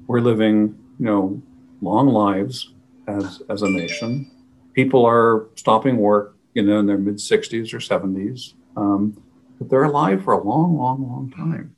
we're 0.08 0.22
living, 0.22 0.80
you 0.98 1.06
know, 1.06 1.42
long 1.82 2.08
lives 2.08 2.72
as 3.10 3.42
as 3.50 3.64
a 3.64 3.70
nation. 3.70 4.32
People 4.72 5.06
are 5.06 5.48
stopping 5.56 5.98
work, 5.98 6.38
you 6.54 6.62
know, 6.62 6.80
in 6.80 6.86
their 6.86 6.98
mid 6.98 7.16
60s 7.16 7.74
or 7.74 7.80
70s, 7.80 8.54
um, 8.78 9.22
but 9.58 9.70
they're 9.70 9.84
alive 9.84 10.24
for 10.24 10.34
a 10.34 10.44
long, 10.44 10.78
long, 10.78 11.02
long 11.08 11.32
time. 11.36 11.76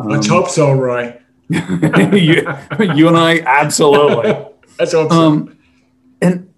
Um, 0.00 0.08
Let's 0.08 0.26
hope 0.26 0.48
so, 0.48 0.72
Roy. 0.72 1.18
you, 1.48 2.46
you, 2.80 3.08
and 3.08 3.16
I, 3.16 3.40
absolutely. 3.46 4.30
Let's 4.78 4.92
hope 4.92 5.10
so. 5.10 5.16
Um, 5.16 5.58
and 6.20 6.52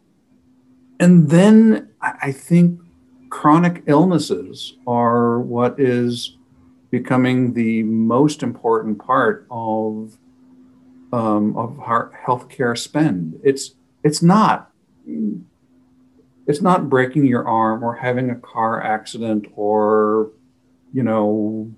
and 0.98 1.28
then 1.28 1.90
I 2.00 2.32
think 2.32 2.80
chronic 3.28 3.82
illnesses 3.87 4.74
are 4.87 5.40
what 5.40 5.78
is 5.78 6.37
becoming 6.90 7.52
the 7.52 7.82
most 7.82 8.42
important 8.42 8.98
part 8.98 9.46
of 9.50 10.18
um, 11.12 11.56
of 11.56 11.78
our 11.80 12.12
healthcare 12.26 12.76
spend. 12.76 13.38
It's 13.44 13.74
it's 14.02 14.22
not 14.22 14.72
it's 16.46 16.62
not 16.62 16.88
breaking 16.88 17.26
your 17.26 17.46
arm 17.46 17.84
or 17.84 17.94
having 17.94 18.30
a 18.30 18.37
car 18.37 18.82
accident 18.82 19.46
or 19.54 20.30
you 20.92 21.03
know 21.03 21.72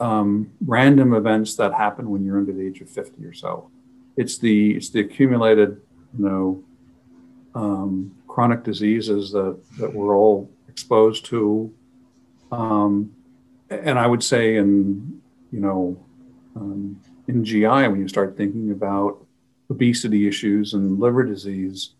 um, 0.00 0.50
random 0.66 1.14
events 1.14 1.54
that 1.56 1.72
happen 1.72 2.10
when 2.10 2.24
you're 2.24 2.38
under 2.38 2.52
the 2.52 2.66
age 2.66 2.80
of 2.80 2.90
50 2.90 3.24
or 3.24 3.32
so. 3.32 3.70
It's 4.16 4.38
the 4.38 4.72
it's 4.72 4.90
the 4.90 5.00
accumulated 5.00 5.80
you 6.18 6.24
know 6.24 6.64
um, 7.54 8.14
chronic 8.26 8.64
diseases 8.64 9.30
that 9.32 9.58
that 9.78 9.92
we're 9.92 10.16
all 10.16 10.50
exposed 10.68 11.24
to. 11.26 11.72
Um, 12.50 13.14
and 13.70 13.98
I 13.98 14.06
would 14.06 14.22
say 14.22 14.56
in 14.56 15.22
you 15.50 15.60
know 15.60 16.04
um, 16.56 17.00
in 17.28 17.44
GI 17.44 17.66
when 17.66 18.00
you 18.00 18.08
start 18.08 18.36
thinking 18.36 18.72
about 18.72 19.24
obesity 19.70 20.28
issues 20.28 20.74
and 20.74 21.00
liver 21.00 21.24
disease. 21.24 21.94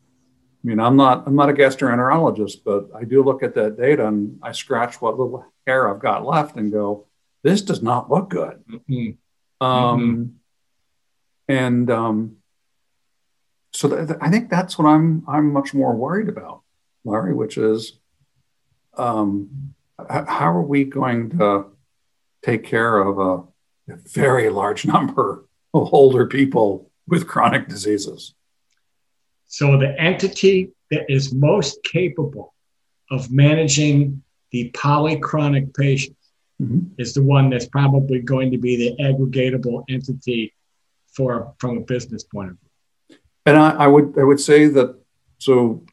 I 0.63 0.69
mean, 0.69 0.81
I'm 0.81 0.97
not 0.97 1.27
I'm 1.27 1.35
not 1.35 1.51
a 1.51 1.55
gastroenterologist, 1.55 2.59
but 2.65 2.89
I 2.95 3.05
do 3.05 3.23
look 3.23 3.43
at 3.43 3.55
that 3.55 3.77
data 3.77 4.07
and 4.07 4.39
I 4.43 4.53
scratch 4.53 5.01
what 5.01 5.19
little 5.19 5.45
hair 5.67 5.89
I've 5.89 6.01
got 6.01 6.25
left 6.25 6.57
and 6.57 6.73
go, 6.73 7.07
this 7.43 7.63
does 7.63 7.83
not 7.83 8.11
look 8.11 8.31
good. 8.31 8.63
Mm-hmm. 8.71 9.65
Um, 9.65 10.01
mm-hmm. 10.01 10.23
And 11.49 11.91
um, 11.91 12.37
so 13.73 13.89
th- 13.89 14.09
th- 14.09 14.19
I 14.21 14.31
think 14.31 14.49
that's 14.49 14.79
what 14.79 14.87
I'm 14.87 15.25
I'm 15.29 15.53
much 15.53 15.75
more 15.75 15.95
worried 15.95 16.29
about, 16.29 16.63
Larry, 17.05 17.35
which 17.35 17.59
is 17.59 17.99
um, 18.97 19.75
h- 20.01 20.25
how 20.29 20.53
are 20.53 20.63
we 20.63 20.85
going 20.85 21.31
to 21.39 21.67
take 22.43 22.65
care 22.65 22.99
of 22.99 23.19
a 23.19 23.53
a 23.93 23.97
very 23.97 24.49
large 24.49 24.87
number 24.95 25.45
of 25.75 25.93
older 25.93 26.27
people 26.27 26.91
with 27.07 27.27
chronic 27.27 27.69
diseases. 27.69 28.35
So, 29.47 29.79
the 29.79 30.01
entity 30.01 30.73
that 30.91 31.05
is 31.09 31.35
most 31.35 31.83
capable 31.85 32.55
of 33.11 33.31
managing 33.31 34.23
the 34.53 34.71
polychronic 34.71 35.75
patient 35.75 36.17
mm-hmm. 36.61 36.81
is 36.99 37.15
the 37.15 37.23
one 37.23 37.51
that's 37.51 37.67
probably 37.67 38.21
going 38.21 38.51
to 38.51 38.59
be 38.59 38.77
the 38.77 39.03
aggregatable 39.03 39.85
entity 39.89 40.55
for 41.13 41.55
from 41.59 41.79
a 41.79 41.81
business 41.81 42.25
point 42.25 42.51
of 42.51 42.57
view. 42.59 43.19
And 43.47 43.57
I, 43.57 43.71
I 43.71 43.87
would 43.87 44.19
I 44.19 44.25
would 44.25 44.41
say 44.41 44.67
that 44.69 44.99
so 45.39 45.85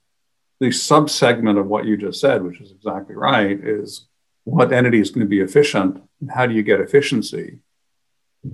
the 0.60 0.67
subsegment 0.67 1.60
of 1.60 1.67
what 1.67 1.86
you 1.86 1.98
just 1.98 2.19
said, 2.19 2.43
which 2.43 2.62
is 2.62 2.72
exactly 2.72 3.15
right, 3.15 3.60
is 3.60 4.08
what 4.43 4.74
entity 4.74 5.00
is 5.00 5.10
going 5.10 5.26
to 5.26 5.30
be 5.30 5.39
efficient 5.39 6.04
and 6.22 6.32
how 6.32 6.45
do 6.45 6.54
you 6.54 6.63
get 6.63 6.80
efficiency? 6.80 7.60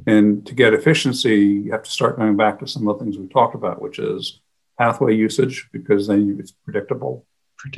And 0.07 0.45
to 0.47 0.53
get 0.53 0.73
efficiency, 0.73 1.37
you 1.65 1.71
have 1.71 1.83
to 1.83 1.91
start 1.91 2.17
going 2.17 2.37
back 2.37 2.59
to 2.59 2.67
some 2.67 2.87
of 2.87 2.97
the 2.97 3.03
things 3.03 3.17
we 3.17 3.27
talked 3.27 3.55
about, 3.55 3.81
which 3.81 3.99
is 3.99 4.39
pathway 4.79 5.15
usage, 5.15 5.69
because 5.71 6.07
then 6.07 6.37
it's 6.39 6.51
predictable. 6.51 7.25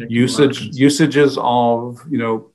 Usage 0.09 0.75
usages 0.75 1.37
of 1.39 1.99
you 2.09 2.17
know, 2.17 2.51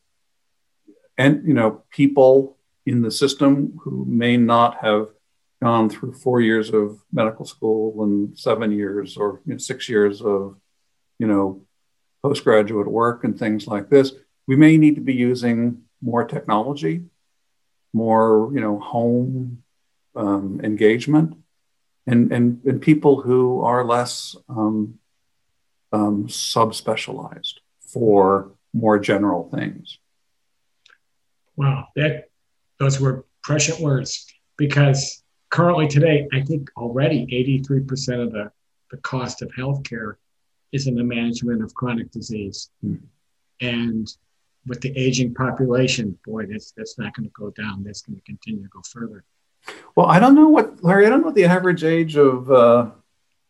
and 1.17 1.47
you 1.47 1.55
know, 1.55 1.83
people 1.91 2.57
in 2.87 3.03
the 3.03 3.11
system 3.11 3.79
who 3.83 4.05
may 4.07 4.37
not 4.37 4.79
have 4.79 5.09
gone 5.63 5.89
through 5.89 6.13
four 6.13 6.41
years 6.41 6.71
of 6.71 6.99
medical 7.13 7.45
school 7.45 8.03
and 8.03 8.37
seven 8.37 8.73
years 8.73 9.17
or 9.17 9.41
you 9.47 9.53
know, 9.53 9.59
six 9.59 9.89
years 9.89 10.21
of 10.21 10.57
you 11.19 11.27
know 11.27 11.63
postgraduate 12.23 12.89
work 12.89 13.25
and 13.25 13.39
things 13.39 13.67
like 13.67 13.89
this. 13.89 14.13
We 14.47 14.57
may 14.57 14.77
need 14.77 14.97
to 14.97 15.01
be 15.01 15.15
using 15.15 15.83
more 16.01 16.25
technology 16.25 17.05
more, 17.93 18.51
you 18.55 18.61
know, 18.61 18.79
home 18.79 19.63
um, 20.17 20.61
engagement 20.63 21.37
and, 22.07 22.33
and, 22.33 22.61
and 22.65 22.81
people 22.81 23.21
who 23.21 23.63
are 23.63 23.85
less 23.85 24.37
um, 24.49 24.99
um, 25.93 26.27
subspecialized 26.27 27.55
for 27.81 28.53
more 28.73 28.99
general 28.99 29.49
things. 29.51 29.99
Wow, 31.57 31.89
that 31.97 32.31
those 32.79 32.99
were 32.99 33.27
prescient 33.43 33.81
words 33.81 34.27
because 34.57 35.23
currently 35.51 35.87
today, 35.87 36.27
I 36.33 36.41
think 36.41 36.71
already 36.77 37.27
83% 37.27 38.23
of 38.23 38.33
the, 38.33 38.51
the 38.91 38.97
cost 38.99 39.43
of 39.43 39.51
healthcare 39.51 40.15
is 40.73 40.87
in 40.87 40.95
the 40.95 41.05
management 41.05 41.63
of 41.63 41.75
chronic 41.75 42.11
disease. 42.11 42.71
Hmm. 42.81 42.97
And 43.61 44.09
with 44.67 44.81
the 44.81 44.97
aging 44.97 45.35
population, 45.35 46.19
boy, 46.25 46.47
that's 46.47 46.73
that's 46.73 46.99
not 46.99 47.15
going 47.15 47.29
to 47.29 47.33
go 47.33 47.51
down. 47.51 47.85
That's 47.85 48.03
going 48.03 48.17
to 48.17 48.23
continue 48.25 48.63
to 48.63 48.69
go 48.69 48.81
further. 48.91 49.25
Well, 49.95 50.07
I 50.07 50.19
don't 50.19 50.35
know 50.35 50.49
what 50.49 50.83
Larry. 50.83 51.07
I 51.07 51.11
don't 51.11 51.21
know 51.21 51.27
what 51.27 51.35
the 51.35 51.45
average 51.45 51.85
age 51.85 52.17
of 52.17 52.51
uh, 52.51 52.91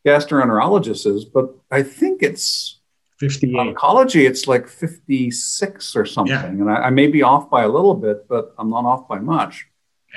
gastroenterologists 0.07 1.07
is, 1.07 1.25
but 1.25 1.55
I 1.71 1.83
think 1.83 2.23
it's 2.23 2.81
58. 3.19 3.77
Oncology, 3.77 4.27
it's 4.29 4.49
like 4.49 4.67
56 4.67 5.97
or 5.97 6.05
something, 6.05 6.35
yeah. 6.35 6.45
and 6.47 6.71
I, 6.71 6.75
I, 6.75 6.91
may 6.91 7.07
be 7.07 7.23
off 7.23 7.49
by 7.49 7.62
a 7.62 7.69
little 7.69 7.95
bit, 7.95 8.27
but 8.29 8.53
I'm 8.59 8.69
not 8.69 8.85
off 8.85 9.07
by 9.07 9.21
much. 9.21 9.67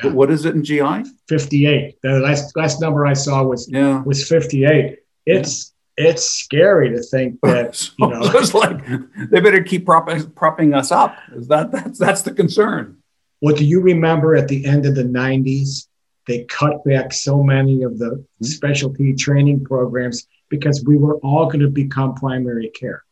Yeah. 0.04 0.12
What 0.12 0.32
is 0.32 0.46
it 0.46 0.56
in 0.56 0.64
GI? 0.64 1.04
58. 1.30 2.00
The 2.02 2.20
last 2.20 2.56
last 2.58 2.82
number 2.82 3.06
I 3.06 3.14
saw 3.14 3.44
was 3.44 3.70
yeah. 3.70 4.04
was 4.04 4.28
58. 4.28 4.98
It's 5.26 5.74
it's 5.98 6.30
scary 6.30 6.90
to 6.90 7.02
think 7.02 7.40
that 7.44 7.76
so 7.76 7.94
you 8.00 8.08
know 8.10 8.22
it's 8.24 8.54
like 8.54 8.86
they 9.30 9.40
better 9.40 9.64
keep 9.64 9.86
propping 9.86 10.30
propping 10.32 10.74
us 10.74 10.92
up. 10.92 11.16
Is 11.34 11.48
that 11.48 11.72
that's 11.72 12.00
that's 12.00 12.22
the 12.24 12.34
concern? 12.34 12.98
What 13.40 13.58
do 13.58 13.66
you 13.66 13.82
remember 13.82 14.36
at 14.36 14.48
the 14.48 14.66
end 14.66 14.86
of 14.86 14.96
the 14.96 15.04
90s? 15.04 15.88
They 16.28 16.46
cut 16.46 16.84
back 16.84 17.14
so 17.14 17.44
many 17.44 17.84
of 17.84 17.98
the 18.00 18.06
mm-hmm. 18.06 18.46
specialty 18.46 19.14
training 19.14 19.64
programs 19.64 20.28
because 20.50 20.84
we 20.86 20.98
were 20.98 21.18
all 21.18 21.46
going 21.46 21.60
to 21.60 21.70
become 21.70 22.16
primary 22.16 22.70
care. 22.70 23.04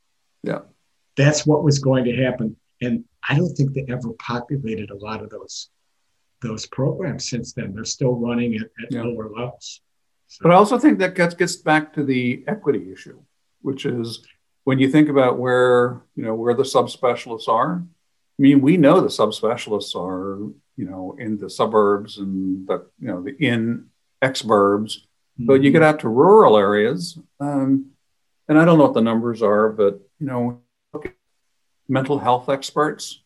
Yeah. 0.43 0.59
That's 1.15 1.45
what 1.45 1.63
was 1.63 1.79
going 1.79 2.05
to 2.05 2.15
happen. 2.15 2.55
And 2.81 3.05
I 3.27 3.35
don't 3.37 3.53
think 3.55 3.73
they 3.73 3.85
ever 3.87 4.11
populated 4.19 4.89
a 4.89 4.97
lot 4.97 5.21
of 5.21 5.29
those 5.29 5.69
those 6.41 6.65
programs 6.65 7.29
since 7.29 7.53
then. 7.53 7.73
They're 7.73 7.85
still 7.85 8.15
running 8.15 8.55
at, 8.55 8.63
at 8.83 8.91
yeah. 8.91 9.03
lower 9.03 9.29
levels. 9.29 9.79
So. 10.27 10.39
But 10.43 10.51
I 10.51 10.55
also 10.55 10.77
think 10.77 10.99
that 10.99 11.15
gets 11.15 11.35
gets 11.35 11.55
back 11.55 11.93
to 11.93 12.03
the 12.03 12.43
equity 12.47 12.91
issue, 12.91 13.21
which 13.61 13.85
is 13.85 14.25
when 14.65 14.79
you 14.79 14.89
think 14.89 15.09
about 15.09 15.39
where 15.39 16.01
you 16.15 16.23
know 16.23 16.35
where 16.35 16.53
the 16.53 16.63
subspecialists 16.63 17.47
are. 17.47 17.83
I 18.39 18.41
mean, 18.41 18.61
we 18.61 18.77
know 18.77 18.99
the 18.99 19.07
subspecialists 19.07 19.95
are 19.95 20.51
you 20.75 20.85
know 20.85 21.15
in 21.19 21.37
the 21.37 21.49
suburbs 21.49 22.17
and 22.17 22.67
the 22.67 22.85
you 22.99 23.07
know 23.07 23.21
the 23.21 23.35
in 23.37 23.87
exurbs, 24.23 24.97
mm-hmm. 24.97 25.45
but 25.45 25.63
you 25.63 25.71
get 25.71 25.83
out 25.83 25.99
to 26.01 26.09
rural 26.09 26.57
areas, 26.57 27.17
um, 27.39 27.91
and 28.47 28.57
I 28.57 28.65
don't 28.65 28.77
know 28.77 28.85
what 28.85 28.93
the 28.93 29.01
numbers 29.01 29.41
are, 29.41 29.69
but 29.69 30.01
you 30.19 30.27
know, 30.27 30.61
mental 31.87 32.19
health 32.19 32.49
experts 32.49 33.21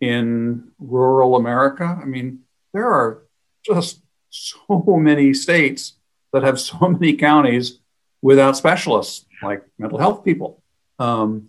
in 0.00 0.72
rural 0.78 1.36
America. 1.36 1.98
I 2.00 2.06
mean, 2.06 2.40
there 2.72 2.88
are 2.88 3.22
just 3.64 4.02
so 4.30 4.82
many 4.96 5.34
states 5.34 5.94
that 6.32 6.42
have 6.42 6.60
so 6.60 6.78
many 6.88 7.14
counties 7.14 7.78
without 8.22 8.56
specialists 8.56 9.26
like 9.42 9.64
mental 9.78 9.98
health 9.98 10.24
people. 10.24 10.62
Um, 10.98 11.48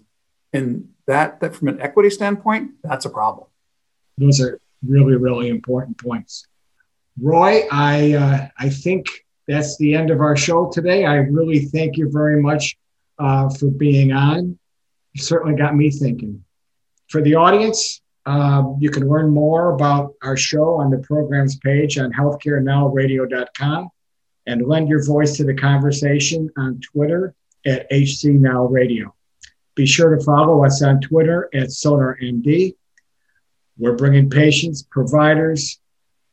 and 0.53 0.89
that, 1.07 1.39
that 1.41 1.55
from 1.55 1.69
an 1.69 1.81
equity 1.81 2.09
standpoint, 2.09 2.71
that's 2.83 3.05
a 3.05 3.09
problem. 3.09 3.47
Those 4.17 4.41
are 4.41 4.60
really, 4.85 5.15
really 5.15 5.49
important 5.49 5.97
points. 5.97 6.47
Roy, 7.19 7.63
I, 7.71 8.13
uh, 8.13 8.47
I 8.57 8.69
think 8.69 9.07
that's 9.47 9.77
the 9.77 9.93
end 9.93 10.11
of 10.11 10.21
our 10.21 10.35
show 10.35 10.69
today. 10.69 11.05
I 11.05 11.15
really 11.15 11.65
thank 11.65 11.97
you 11.97 12.09
very 12.09 12.41
much 12.41 12.77
uh, 13.19 13.49
for 13.49 13.67
being 13.67 14.13
on. 14.13 14.57
You 15.13 15.21
certainly 15.21 15.57
got 15.57 15.75
me 15.75 15.89
thinking. 15.89 16.43
For 17.09 17.21
the 17.21 17.35
audience, 17.35 18.01
um, 18.25 18.77
you 18.79 18.89
can 18.89 19.07
learn 19.09 19.29
more 19.29 19.73
about 19.73 20.13
our 20.23 20.37
show 20.37 20.75
on 20.75 20.89
the 20.89 20.99
programs 20.99 21.57
page 21.57 21.97
on 21.97 22.11
healthcarenowradio.com 22.13 23.89
and 24.47 24.67
lend 24.67 24.89
your 24.89 25.05
voice 25.05 25.37
to 25.37 25.43
the 25.43 25.53
conversation 25.53 26.49
on 26.57 26.79
Twitter 26.79 27.35
at 27.65 27.89
HCNowRadio. 27.91 29.11
Be 29.75 29.85
sure 29.85 30.15
to 30.15 30.23
follow 30.23 30.65
us 30.65 30.81
on 30.81 30.99
Twitter 31.01 31.49
at 31.53 31.67
SonarMD. 31.67 32.75
We're 33.81 33.95
bringing 33.95 34.29
patients, 34.29 34.83
providers, 34.83 35.79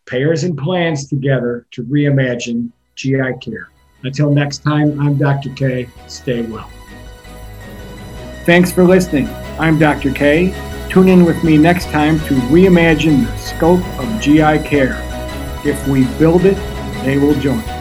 payers, 0.05 0.45
and 0.45 0.57
plans 0.59 1.09
together 1.09 1.67
to 1.71 1.83
reimagine 1.83 2.71
GI 2.95 3.39
care. 3.41 3.71
Until 4.03 4.31
next 4.31 4.59
time, 4.59 5.01
I'm 5.01 5.17
Dr. 5.17 5.49
K. 5.55 5.89
Stay 6.09 6.43
well. 6.43 6.71
Thanks 8.45 8.71
for 8.71 8.85
listening. 8.85 9.29
I'm 9.59 9.79
Dr. 9.79 10.13
K. 10.13 10.55
Tune 10.91 11.09
in 11.09 11.25
with 11.25 11.43
me 11.43 11.57
next 11.57 11.87
time 11.87 12.19
to 12.27 12.35
reimagine 12.53 13.25
the 13.25 13.37
scope 13.39 13.85
of 13.99 14.21
GI 14.21 14.69
care. 14.69 15.01
If 15.65 15.89
we 15.89 16.05
build 16.19 16.45
it, 16.45 16.57
they 17.03 17.17
will 17.17 17.35
join. 17.41 17.78